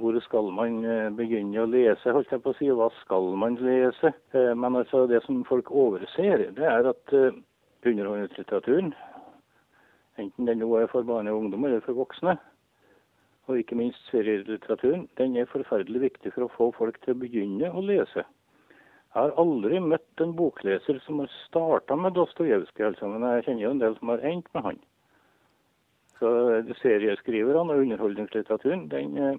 [0.00, 2.70] hvor skal man uh, begynne å lese, holdt jeg på å si.
[2.72, 4.14] Hva skal man lese?
[4.32, 7.14] men altså det som folk overser, det er at
[7.84, 8.94] underholdningslitteraturen,
[10.18, 12.36] enten den nå er for barn og ungdom eller for voksne,
[13.46, 17.70] og ikke minst serielitteraturen, den er forferdelig viktig for å få folk til å begynne
[17.70, 18.24] å lese.
[18.24, 23.66] Jeg har aldri møtt en bokleser som har starta med Dostojevskij, altså, men jeg kjenner
[23.66, 24.80] jo en del som har endt med han.
[26.24, 26.30] Så
[26.80, 29.36] Serieskriverne og underholdningslitteraturen den, eh,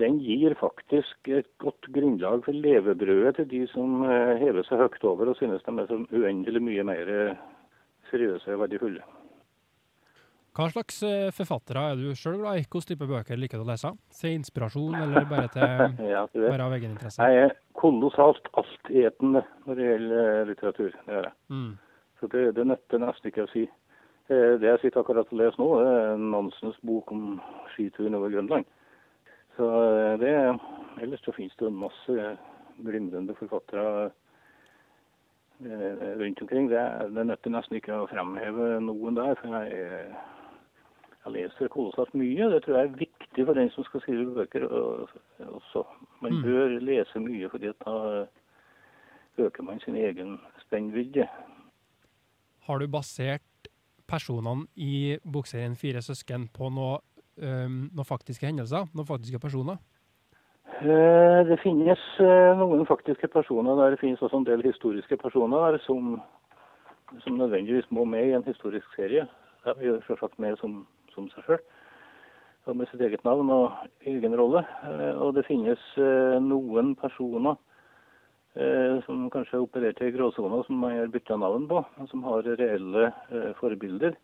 [0.00, 5.04] den, gir faktisk et godt grunnlag for levebrødet til de som eh, hever seg høyt
[5.04, 7.12] over og synes de er så uendelig mye mer
[8.08, 9.04] seriøse og verdifulle.
[10.56, 12.64] Hva slags eh, forfattere er du sjøl glad i?
[12.64, 13.90] Hvilke type bøker liker du å lese?
[14.08, 15.82] Se inspirasjon, eller bare, til,
[16.14, 17.26] ja, bare av egen interesse?
[17.28, 20.94] Jeg er kolossalt altetende når det gjelder eh, litteratur.
[21.04, 21.34] Det er jeg.
[21.52, 21.74] Mm.
[22.16, 23.66] Så det, det nytter nesten ikke å si.
[24.28, 27.40] Eh, det jeg sitter akkurat og leser nå, er Nansens bok om
[27.74, 28.68] skituren over Grønland.
[29.56, 29.66] Så
[30.20, 30.34] det
[31.00, 32.36] Ellers så finnes det masse
[32.80, 34.10] glimrende forfattere
[35.60, 36.70] rundt omkring.
[36.70, 36.80] Det,
[37.16, 39.36] det nytter nesten ikke å fremheve noen der.
[39.40, 40.14] for jeg
[41.26, 42.46] jeg leser kolossalt mye.
[42.52, 45.82] Det tror jeg er viktig for den som skal skrive bøker også.
[46.22, 46.42] Man mm.
[46.42, 47.96] bør lese mye, fordi da
[49.38, 51.26] øker man sin egen spennvidde.
[52.66, 53.42] Har du basert
[54.08, 57.00] personene i bokserien Fire søsken på noe,
[57.42, 58.88] um, noen faktiske hendelser?
[58.94, 59.78] Noen faktiske personer?
[60.80, 63.94] Uh, det finnes uh, noen faktiske personer der.
[63.94, 66.18] Det finnes også en del historiske personer der som,
[67.24, 69.26] som nødvendigvis må med i en historisk serie.
[69.66, 70.84] De gjør selvsagt med som
[71.16, 71.64] som seg sjøl.
[72.74, 74.64] Med sitt eget navn og egen rolle.
[74.88, 77.75] Eh, og det finnes eh, noen personer eh,
[79.04, 83.10] som kanskje opererte i gråsona, som man har bytta navn på, som har reelle
[83.60, 84.16] forbilder.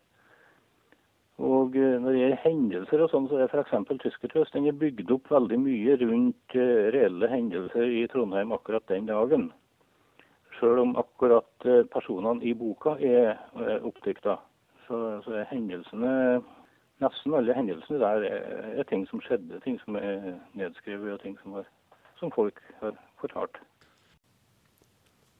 [1.43, 3.75] Og når det gjelder hendelser og sånn, så er f.eks.
[4.01, 6.57] Tyskertøst den er bygd opp veldig mye rundt
[6.95, 9.51] reelle hendelser i Trondheim akkurat den dagen.
[10.59, 13.37] Selv om akkurat personene i boka er
[13.85, 14.39] oppdikta,
[14.87, 16.41] så, så er hendelsene
[17.03, 21.57] nesten alle hendelsene der er, ting som skjedde, ting som er nedskrevet, og ting som,
[21.59, 21.67] er,
[22.19, 23.59] som folk har fortalt.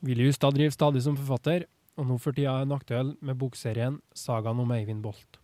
[0.04, 1.64] Willy Hustad driver stadig som forfatter,
[1.96, 5.40] og nå for tida er han aktuell med bokserien 'Sagaen om Eivind Bolt'.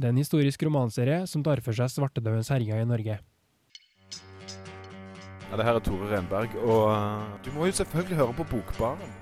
[0.00, 3.18] Det er en historisk romanserie som tar for seg svartedaudens herjinger i Norge.
[5.50, 9.12] Ja, det her er Tore Renberg, og uh, du må jo selvfølgelig høre på Bokbaren.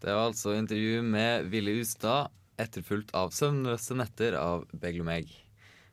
[0.00, 5.28] Det var altså intervju med Willy Ustad, etterfulgt av 'Søvnløse netter' av Beglomeg.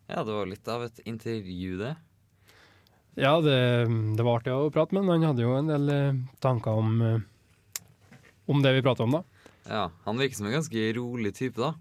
[0.07, 1.97] Ja, det var litt av et intervju, det.
[3.19, 3.57] Ja, det,
[4.17, 5.11] det var artig å prate med han.
[5.19, 9.23] Han hadde jo en del eh, tanker om, eh, om det vi prater om, da.
[9.67, 11.73] Ja, Han virker som en ganske rolig type, da.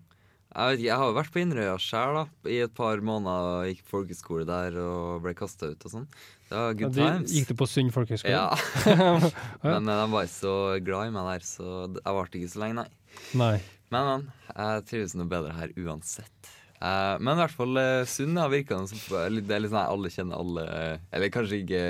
[0.51, 2.17] Jeg vet ikke, jeg har jo vært på Inderøya sjøl
[2.51, 3.45] i et par måneder.
[3.63, 6.09] og Gikk på folkeskole der og ble kasta ut og sånn.
[6.51, 7.35] Det var good Ja, times.
[7.37, 8.35] Gikk du på Sund folkehøgskole?
[8.35, 8.49] Ja.
[8.91, 9.31] Ja.
[9.63, 12.65] Men eh, de var ikke så glad i meg der, så jeg varte ikke så
[12.65, 13.21] lenge, nei.
[13.39, 13.53] Nei.
[13.91, 14.27] Men, men.
[14.55, 16.51] Jeg trives noe bedre her uansett.
[16.81, 19.01] Eh, men i hvert fall uh, ja, virker det som
[19.45, 21.83] Det er litt sånn alle kjenner alle eh, Eller kanskje ikke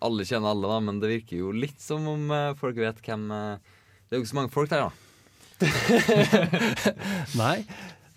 [0.00, 3.26] alle kjenner alle, da, men det virker jo litt som om eh, folk vet hvem
[3.34, 3.76] eh,
[4.08, 4.92] Det er jo ikke så mange folk der, da.
[7.42, 7.56] Nei.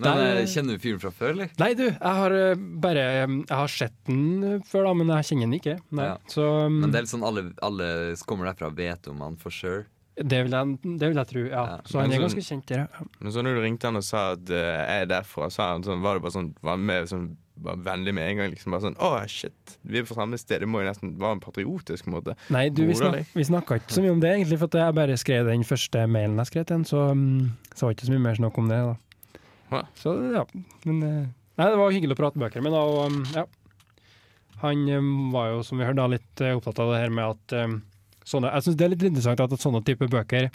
[0.01, 1.49] Men Der- eh, kjenner du fyren fra før, eller?
[1.61, 5.27] Nei, du, jeg har eh, bare Jeg har sett den eh, før, da, men jeg
[5.29, 5.75] kjenner den ikke.
[5.99, 6.15] Ja.
[6.31, 9.37] Så um, Men det er litt sånn alle, alle som kommer derfra, vet om han
[9.41, 9.83] for sure.
[10.23, 11.65] Det, vil jeg, det vil jeg tro, ja.
[11.85, 13.05] Så han er sånn- ganske kjent der, ja.
[13.19, 15.85] Men så når du ringte han og sa at uh, jeg er derfra, sa han
[15.87, 17.31] sånn, var det bare sånn Var med sånn
[17.61, 18.49] var vennlig med en gang?
[18.49, 20.63] liksom Bare sånn Å, shit, vi er på samme sted.
[20.63, 22.33] Det må jo nesten være en patriotisk måte.
[22.53, 25.17] Nei, du, vi, snak, vi snakka ikke så mye om det, egentlig, for jeg bare
[25.21, 28.15] skrev den første mailen jeg skrev til han, så um, så var det ikke så
[28.15, 28.81] mye mer snakk om det.
[28.89, 29.83] da.
[30.01, 30.45] Så ja,
[30.87, 31.29] men uh,
[31.59, 33.45] Nei, det var hyggelig å prate bøker med, da, og um, ja.
[34.63, 37.35] Han um, var jo, som vi hørte, da, litt uh, opptatt av det her med
[37.35, 37.55] at
[38.25, 40.49] sånne Jeg syns det er litt interessant at, at sånne type bøker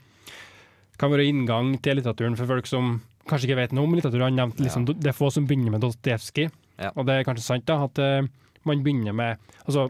[0.98, 4.22] kan være inngang til litteraturen for folk som kanskje ikke vet noe om litteratur.
[4.24, 6.90] Han nevnte liksom, det er få som begynner med Dostojevskij, Ja.
[6.94, 8.22] og det er kanskje sant da, at uh,
[8.64, 9.88] man begynner med Altså,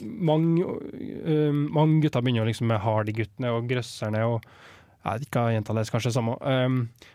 [0.00, 4.44] mange, uh, mange gutter begynner liksom med Hardy-guttene og Grøsserne og
[5.00, 6.34] jeg vet ikke hva jenta leser, kanskje det samme.
[6.44, 6.74] Um,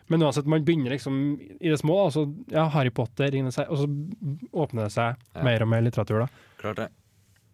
[0.09, 1.19] men uansett, man begynner liksom
[1.61, 1.99] i det små.
[2.07, 3.85] Altså, ja, Harry Potter, og så
[4.57, 5.43] åpner det seg Ja.
[5.45, 6.19] mer og mer litteratur.
[6.25, 6.27] da.
[6.57, 6.87] Klart det.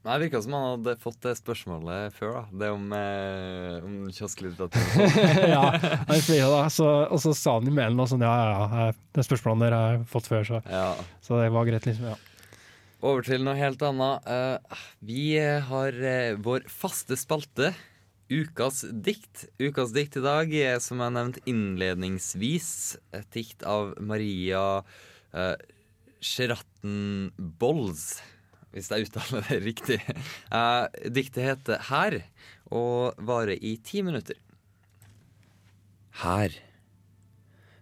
[0.01, 2.41] Nei, Det virka som han hadde fått det spørsmålet før, da.
[2.63, 5.13] Det om, eh, om kiosklitteraturen.
[5.53, 5.61] ja,
[6.07, 8.87] han flira da, så, og så sa han i mailen og sånn, ja, ja, ja,
[9.13, 10.87] det spørsmålet der har jeg fått før, så, Ja.
[11.21, 12.09] så det var greit, liksom.
[12.15, 12.17] ja.
[13.01, 14.27] Over til noe helt annet.
[14.29, 15.23] Eh, vi
[15.69, 17.71] har eh, vår faste spalte,
[18.31, 19.49] Ukas dikt.
[19.59, 22.69] Ukas dikt i dag er, som jeg nevnte innledningsvis,
[23.17, 24.61] et dikt av Maria
[25.35, 25.55] uh,
[26.23, 28.21] Sheratten-Bolls,
[28.71, 29.99] hvis jeg uttaler det riktig.
[30.51, 32.21] Uh, diktet heter Her,
[32.71, 34.39] og varer i ti minutter.
[36.23, 36.55] Her.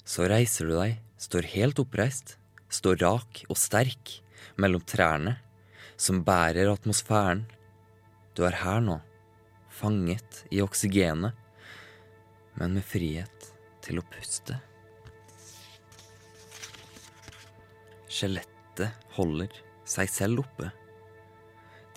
[0.05, 2.37] Så reiser du deg, står helt oppreist,
[2.73, 4.17] står rak og sterk
[4.59, 5.37] mellom trærne
[5.99, 7.43] som bærer atmosfæren.
[8.35, 8.97] Du er her nå,
[9.69, 11.35] fanget i oksygenet,
[12.55, 13.49] men med frihet
[13.83, 14.55] til å puste.
[18.09, 19.51] Skjelettet holder
[19.89, 20.69] seg selv oppe.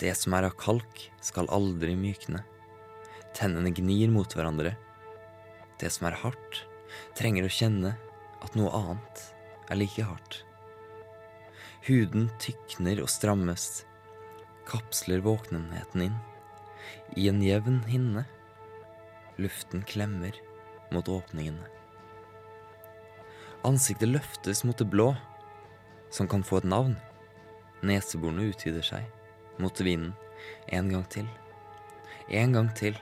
[0.01, 2.41] Det som er av kalk, skal aldri mykne.
[3.37, 4.73] Tennene gnir mot hverandre.
[5.81, 6.63] Det som er hardt,
[7.17, 7.93] trenger å kjenne
[8.43, 9.23] at noe annet
[9.69, 10.41] er like hardt.
[11.83, 13.83] Huden tykner og strammes,
[14.69, 16.17] kapsler våkenheten inn.
[17.19, 18.25] I en jevn hinne.
[19.41, 20.35] Luften klemmer
[20.93, 21.65] mot åpningene.
[23.63, 25.13] Ansiktet løftes mot det blå,
[26.11, 26.97] som kan få et navn.
[27.83, 30.13] Neseborene utvider seg mot vinden
[30.71, 31.27] en gang til.
[32.29, 32.95] En gang til.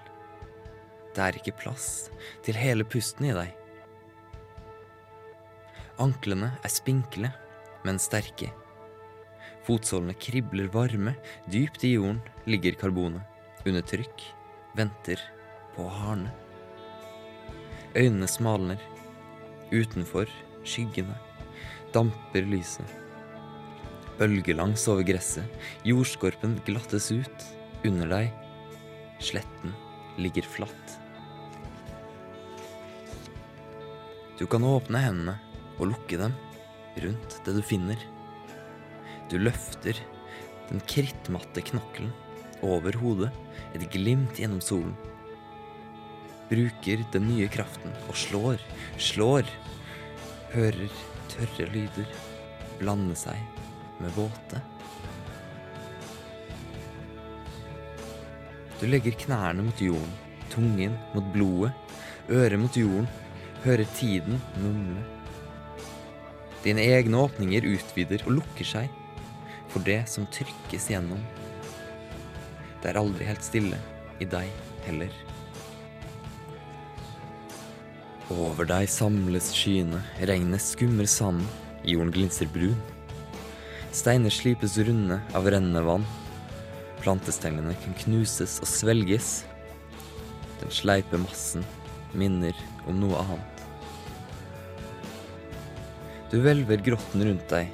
[1.12, 2.10] Det er ikke plass
[2.46, 3.52] til hele pusten i deg.
[6.02, 7.30] Anklene er spinkle,
[7.86, 8.50] men sterke.
[9.67, 11.13] Fotsålene kribler varme,
[11.52, 13.22] dypt i jorden ligger karbonet.
[13.67, 14.24] Under trykk,
[14.74, 15.22] venter
[15.76, 16.32] på å hardne.
[17.94, 18.82] Øynene smalner.
[19.72, 20.32] Utenfor,
[20.65, 21.13] skyggene,
[21.94, 23.00] damper lyset.
[24.21, 25.47] Bølgelangs over gresset,
[25.81, 27.45] jordskorpen glattes ut.
[27.89, 28.27] Under deg,
[29.17, 29.71] sletten
[30.21, 30.91] ligger flatt.
[34.38, 35.34] Du kan åpne hendene
[35.79, 36.36] og lukke dem
[37.01, 37.97] rundt det du finner.
[39.31, 39.97] Du løfter
[40.69, 42.13] den krittmatte knokkelen
[42.62, 43.31] over hodet,
[43.73, 44.93] et glimt gjennom solen.
[46.51, 48.62] Bruker den nye kraften og slår,
[49.01, 49.49] slår.
[50.53, 50.93] Hører
[51.34, 52.13] tørre lyder
[52.77, 53.61] blande seg
[54.01, 54.61] med våte.
[58.81, 60.13] Du legger knærne mot jorden,
[60.49, 61.73] tungen mot blodet,
[62.29, 63.07] øret mot jorden,
[63.63, 65.03] hører tiden mumle.
[66.63, 68.89] Dine egne åpninger utvider og lukker seg
[69.71, 71.21] for det som trykkes gjennom.
[72.81, 73.77] Det er aldri helt stille
[74.21, 74.49] i deg
[74.87, 75.13] heller.
[78.31, 81.45] Over deg samles skyene, regnet skummer sanden,
[81.83, 82.77] jorden glinser brun.
[83.91, 86.06] Steiner slipes runde av rennende vann.
[87.01, 89.41] Plantestengene kan knuses og svelges.
[90.62, 91.65] Den sleipe massen
[92.15, 92.56] minner
[92.88, 93.65] om noe annet.
[96.32, 97.71] Du hvelver grotten rundt deg.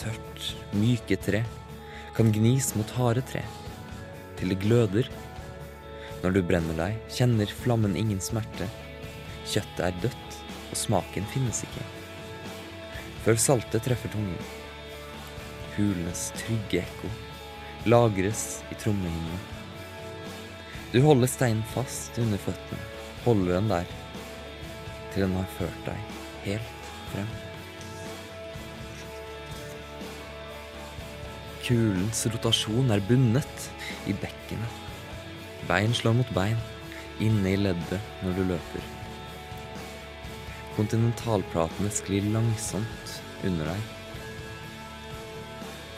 [0.00, 1.44] Tørt, myke tre
[2.16, 3.40] kan gnis mot harde tre.
[4.36, 5.06] Til det gløder.
[6.20, 8.66] Når du brenner deg, kjenner flammen ingen smerte.
[9.48, 11.86] Kjøttet er dødt, og smaken finnes ikke.
[13.24, 14.59] Før saltet treffer tungen.
[15.76, 17.10] Hulenes trygge ekko
[17.88, 19.38] lagres i trommehinnene.
[20.92, 22.80] Du holder steinen fast under føttene,
[23.24, 23.92] holder den der,
[25.12, 27.30] til den har ført deg helt frem.
[31.64, 33.68] Kulens rotasjon er bundet
[34.10, 34.80] i bekkenet.
[35.68, 36.58] Bein slår mot bein,
[37.22, 38.90] inne i leddet når du løper.
[40.74, 43.99] Kontinentalplatene sklir langsomt under deg.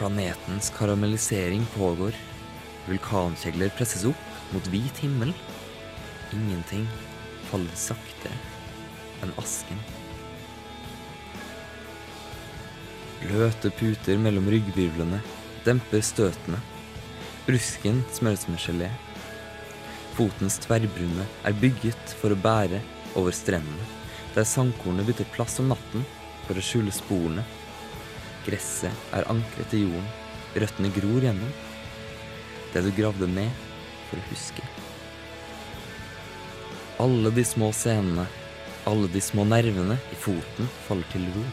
[0.02, 2.12] Planetens karamellisering pågår.
[2.88, 5.30] Vulkankjegler presses opp mot hvit himmel.
[6.34, 6.88] Ingenting
[7.46, 8.34] faller saktere
[9.22, 9.78] enn asken.
[13.20, 15.22] Bløte puter mellom ryggvirvlene
[15.62, 16.58] demper støtene.
[17.46, 18.90] Brusken smøres med gelé.
[20.18, 22.82] Fotens tverrbrune er bygget for å bære
[23.14, 23.86] over strendene,
[24.34, 26.02] der sandkornet bytter plass om natten
[26.48, 27.46] for å skjule sporene.
[28.46, 30.06] Gresset er ankret til jorden,
[30.58, 31.50] røttene gror gjennom.
[32.72, 33.50] Det du gravde ned
[34.08, 34.64] for å huske.
[37.02, 38.24] Alle de små scenene,
[38.88, 41.44] alle de små nervene i foten faller til ro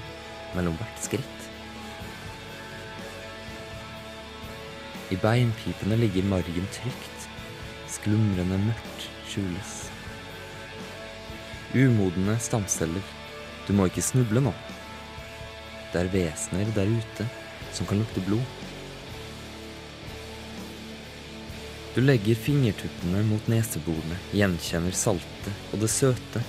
[0.56, 1.46] mellom hvert skritt.
[5.14, 7.30] I beinpipene ligger margen trygt,
[7.90, 9.78] sklumrende mørkt skjules.
[11.74, 13.06] Umodne stamceller,
[13.68, 14.54] du må ikke snuble nå.
[15.90, 17.26] Det er vesener der ute
[17.74, 18.46] som kan lukte blod.
[21.96, 26.44] Du legger fingertuppene mot neseborene, gjenkjenner saltet og det søte.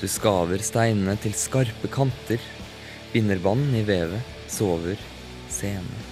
[0.00, 2.40] Du skaver steinene til skarpe kanter,
[3.12, 4.96] binder vann i vevet, sover,
[5.52, 6.02] sene.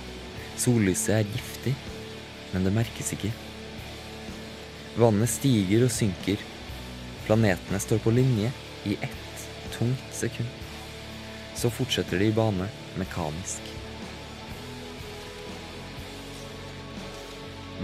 [0.60, 1.72] Sollyset er giftig,
[2.52, 3.32] men det merkes ikke.
[5.00, 6.44] Vannet stiger og synker.
[7.26, 8.52] Planetene står på linje
[8.88, 10.65] i ett tungt sekund.
[11.56, 12.68] Så fortsetter de i bane
[13.00, 13.72] mekanisk.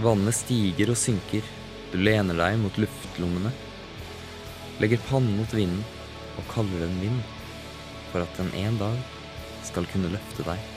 [0.03, 1.45] Vannet stiger og synker.
[1.93, 3.51] Du lener deg mot luftlommene.
[4.81, 5.81] Legger pannen mot vinden
[6.37, 7.19] og kaller den vind,
[8.11, 8.97] for at den en dag
[9.65, 10.71] skal kunne løfte deg.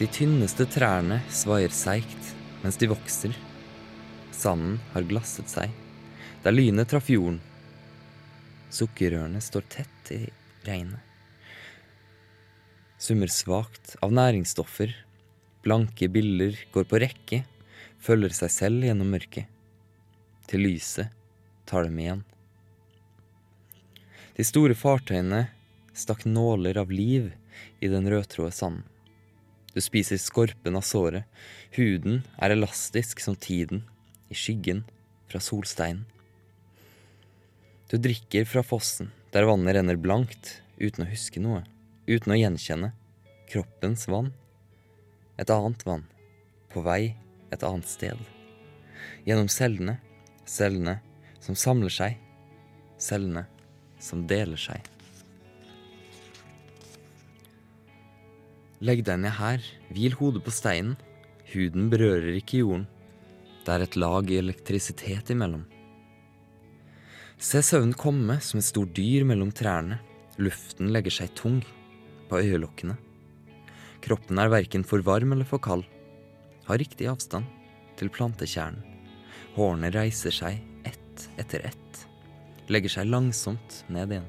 [0.00, 3.36] De tynneste trærne svaier seigt mens de vokser.
[4.32, 5.72] Sanden har glasset seg.
[6.44, 7.40] Der lynet traff jorden.
[8.70, 10.24] Sukkerrørene står tett i
[10.66, 11.00] regnet.
[13.00, 14.92] Summer svakt av næringsstoffer.
[15.64, 17.40] Blanke biller går på rekke,
[18.00, 19.48] følger seg selv gjennom mørket.
[20.50, 21.10] Til lyset
[21.66, 22.22] tar dem igjen.
[24.36, 25.48] De store fartøyene
[25.96, 27.32] stakk nåler av liv
[27.80, 28.86] i den rødtråde sanden.
[29.74, 31.26] Du spiser skorpen av såret.
[31.76, 33.84] Huden er elastisk som tiden,
[34.30, 34.82] i skyggen
[35.30, 36.06] fra solsteinen.
[37.90, 41.64] Du drikker fra fossen, der vannet renner blankt, uten å huske noe,
[42.06, 42.92] uten å gjenkjenne.
[43.50, 44.28] Kroppens vann.
[45.42, 46.04] Et annet vann.
[46.70, 47.16] På vei
[47.50, 48.20] et annet sted.
[49.26, 49.96] Gjennom cellene.
[50.46, 51.00] Cellene
[51.42, 52.14] som samler seg.
[52.94, 53.42] Cellene
[53.98, 54.86] som deler seg.
[58.86, 60.94] Legg deg ned her, hvil hodet på steinen.
[61.50, 62.86] Huden berører ikke jorden.
[63.66, 65.66] Det er et lag elektrisitet imellom.
[67.40, 69.96] Se søvnen komme som et stort dyr mellom trærne.
[70.36, 71.62] Luften legger seg tung
[72.28, 72.98] på øyelokkene.
[74.04, 75.86] Kroppen er verken for varm eller for kald.
[76.66, 77.48] Har riktig avstand
[77.96, 78.84] til plantekjernen.
[79.56, 82.02] Hårene reiser seg ett etter ett.
[82.68, 84.28] Legger seg langsomt ned igjen.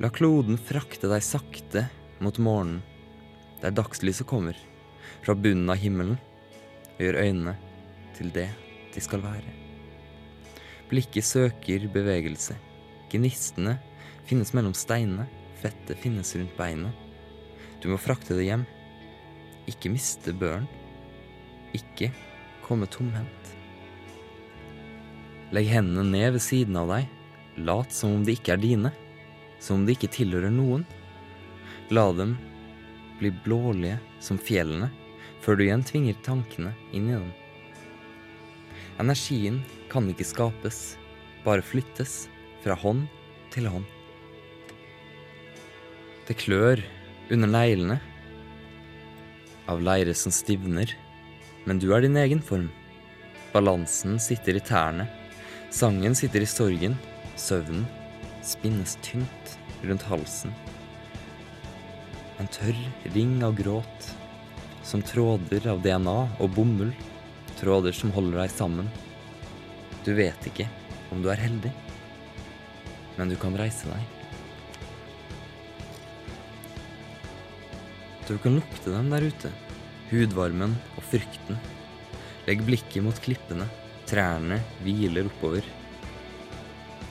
[0.00, 1.84] La kloden frakte deg sakte
[2.24, 2.80] mot morgenen,
[3.60, 4.56] der dagslyset kommer,
[5.24, 6.16] fra bunnen av himmelen,
[6.96, 7.56] og gjør øynene
[8.16, 8.48] til det
[8.96, 9.65] de skal være.
[10.90, 12.54] Blikket søker bevegelse.
[13.10, 13.76] Gnistene
[14.26, 15.26] finnes mellom steinene,
[15.58, 16.94] fettet finnes rundt beinet.
[17.82, 18.64] Du må frakte det hjem.
[19.70, 20.68] Ikke miste børen.
[21.74, 22.12] Ikke
[22.66, 23.52] komme tomhendt.
[25.54, 27.10] Legg hendene ned ved siden av deg.
[27.66, 28.92] Lat som om de ikke er dine.
[29.62, 30.86] Som om de ikke tilhører noen.
[31.94, 32.34] La dem
[33.18, 34.90] bli blålige som fjellene,
[35.40, 37.30] før du igjen tvinger tankene inn i dem.
[39.00, 39.60] Energien
[39.96, 40.80] kan ikke skapes,
[41.40, 42.26] bare flyttes
[42.60, 43.06] fra hånd
[43.54, 43.86] til hånd.
[46.28, 46.82] Det klør
[47.32, 47.96] under neglene
[49.70, 50.92] av leire som stivner,
[51.64, 52.68] men du er din egen form.
[53.54, 55.06] Balansen sitter i tærne,
[55.72, 56.98] sangen sitter i sorgen,
[57.40, 57.86] søvnen
[58.44, 60.52] spinnes tynt rundt halsen.
[62.36, 62.84] En tørr
[63.16, 64.12] ring av gråt,
[64.84, 66.92] som tråder av DNA og bomull,
[67.56, 68.92] tråder som holder deg sammen.
[70.06, 70.68] Du vet ikke
[71.10, 71.72] om du er heldig,
[73.16, 74.12] men du kan reise deg.
[78.26, 79.50] Du kan lukte dem der ute,
[80.12, 81.58] hudvarmen og frykten.
[82.46, 83.66] Legg blikket mot klippene,
[84.06, 85.66] trærne hviler oppover.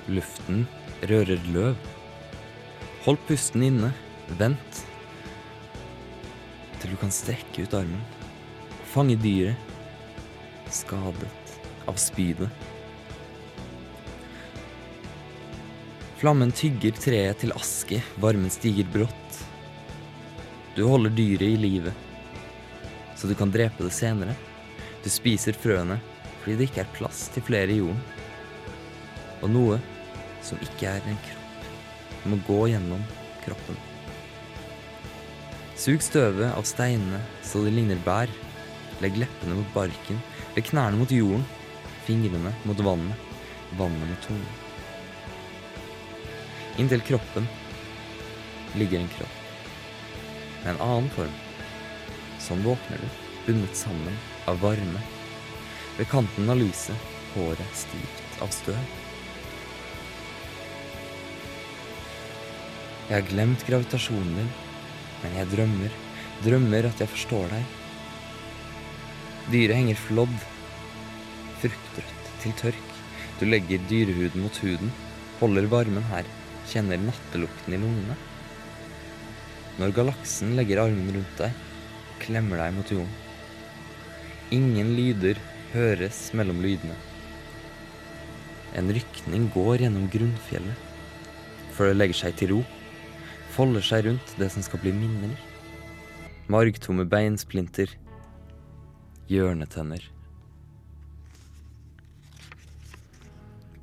[0.08, 0.64] Luften
[1.04, 1.76] rører løv.
[3.06, 3.91] Hold pusten inne,
[4.39, 4.86] vent
[6.80, 8.04] til du kan strekke ut armen
[8.96, 9.60] fange dyret,
[10.72, 11.58] skadet
[11.89, 12.74] av spydet.
[16.26, 19.36] Flammen tygger treet til aske, varmen stiger brått.
[20.73, 21.93] Du holder dyret i live,
[23.13, 24.34] så du kan drepe det senere.
[25.03, 25.99] Du spiser frøene
[26.39, 28.01] fordi det ikke er plass til flere i jorden.
[29.45, 29.78] Og noe
[30.41, 31.69] som ikke er en kropp,
[32.26, 33.05] må gå gjennom
[33.45, 33.78] kroppen.
[35.78, 38.34] Sug støvet av steinene så de ligner bær.
[39.05, 40.26] Legg leppene mot barken,
[40.57, 41.45] legg knærne mot jorden,
[42.09, 43.34] fingrene mot vannet,
[43.78, 44.64] vannet mot tungen.
[46.78, 47.47] Inntil kroppen
[48.76, 49.41] ligger en kropp
[50.63, 51.36] med en annen form.
[52.41, 53.07] Sånn våkner du,
[53.45, 54.17] bundet sammen
[54.49, 55.03] av varme.
[55.95, 58.91] Ved kanten av lyset, håret stivt av støv.
[63.05, 64.53] Jeg har glemt gravitasjonen din,
[65.23, 65.99] men jeg drømmer,
[66.43, 67.76] drømmer at jeg forstår deg.
[69.53, 70.39] Dyret henger flådd,
[71.61, 72.95] fruktrødt til tørk.
[73.39, 74.91] Du legger dyrehuden mot huden,
[75.39, 76.28] holder varmen her,
[76.70, 78.16] kjenner nattelukten i lungene.
[79.80, 81.57] Når galaksen legger armen rundt deg,
[82.24, 83.11] klemmer deg mot jorden.
[84.55, 85.39] Ingen lyder
[85.74, 86.95] høres mellom lydene.
[88.76, 90.80] En rykning går gjennom grunnfjellet,
[91.76, 92.61] før det legger seg til ro,
[93.55, 95.36] folder seg rundt det som skal bli minner.
[96.51, 97.89] Margtomme beinsplinter,
[99.32, 100.03] hjørnetenner.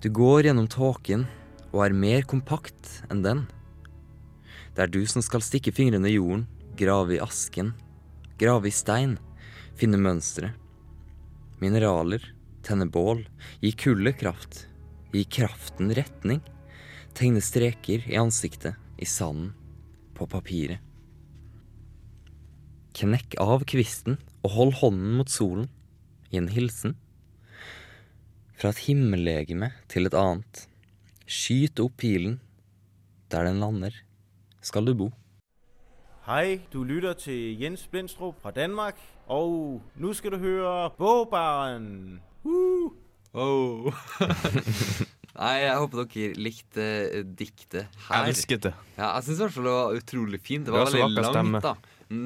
[0.03, 1.29] Du går gjennom tåken
[1.73, 3.47] og er mer kompakt enn den.
[4.77, 6.47] Det er du som skal stikke fingrene i jorden,
[6.79, 7.73] grave i asken,
[8.41, 9.19] grave i stein,
[9.77, 10.53] finne mønstre.
[11.61, 12.25] Mineraler,
[12.65, 13.25] tenne bål,
[13.63, 14.67] gi kullet kraft,
[15.13, 16.41] gi kraften retning.
[17.13, 19.53] Tegne streker i ansiktet, i sanden,
[20.17, 20.81] på papiret.
[22.97, 25.69] Knekk av kvisten og hold hånden mot solen,
[26.33, 26.97] i en hilsen.
[28.57, 30.67] Fra et himmellegeme til et annet.
[31.33, 32.35] Skyt opp pilen.
[33.33, 33.95] Der den lander,
[34.61, 35.07] skal du bo.
[36.27, 38.99] Hei, du lytter til Jens Blindstrup fra Danmark,
[39.33, 42.21] og nå skal du høre Bogbaren.
[42.45, 42.93] Uh!
[43.33, 43.89] Oh.
[45.41, 48.27] Nei, jeg håper dere likte eh, diktet her.
[48.29, 48.75] Elsket det.
[48.99, 50.67] Ja, jeg syns i hvert fall det var utrolig fint.
[50.69, 51.63] Det Det var var veldig langt, stemme.
[51.65, 51.73] da.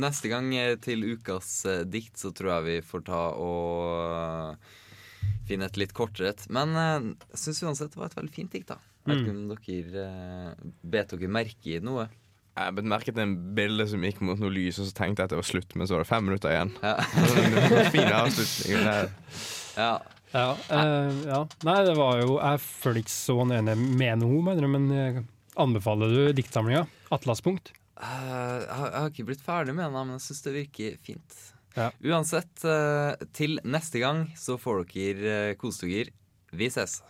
[0.03, 4.59] Neste gang eh, til ukas eh, dikt så tror jeg vi får ta og
[5.47, 6.43] finne et litt kortere et.
[6.51, 8.81] Men jeg syns uansett det var et veldig fint dikt, da.
[9.07, 12.09] Jeg vet ikke om dere uh, bet dere merke i noe?
[12.57, 15.29] Jeg bet merke til en bilde som gikk mot noe lys, og så tenkte jeg
[15.29, 16.73] at det var slutt, men så var det fem minutter igjen.
[16.81, 16.95] Ja.
[17.95, 18.85] fin avslutning.
[19.77, 19.91] Ja.
[20.33, 21.41] Ja, uh, ja.
[21.69, 25.19] Nei, det var jo Jeg føler ikke så enig med noe, mener du, men eh,
[25.61, 26.87] anbefaler du diktsamlinga?
[27.15, 27.75] Atlaspunkt?
[27.97, 31.39] Uh, jeg, har, ikke blitt ferdig med den, men jeg syns det virker fint.
[31.77, 31.91] Ja.
[32.09, 36.13] Uansett, uh, til neste gang så får dere uh, kose dere.
[36.57, 37.01] Vi ses.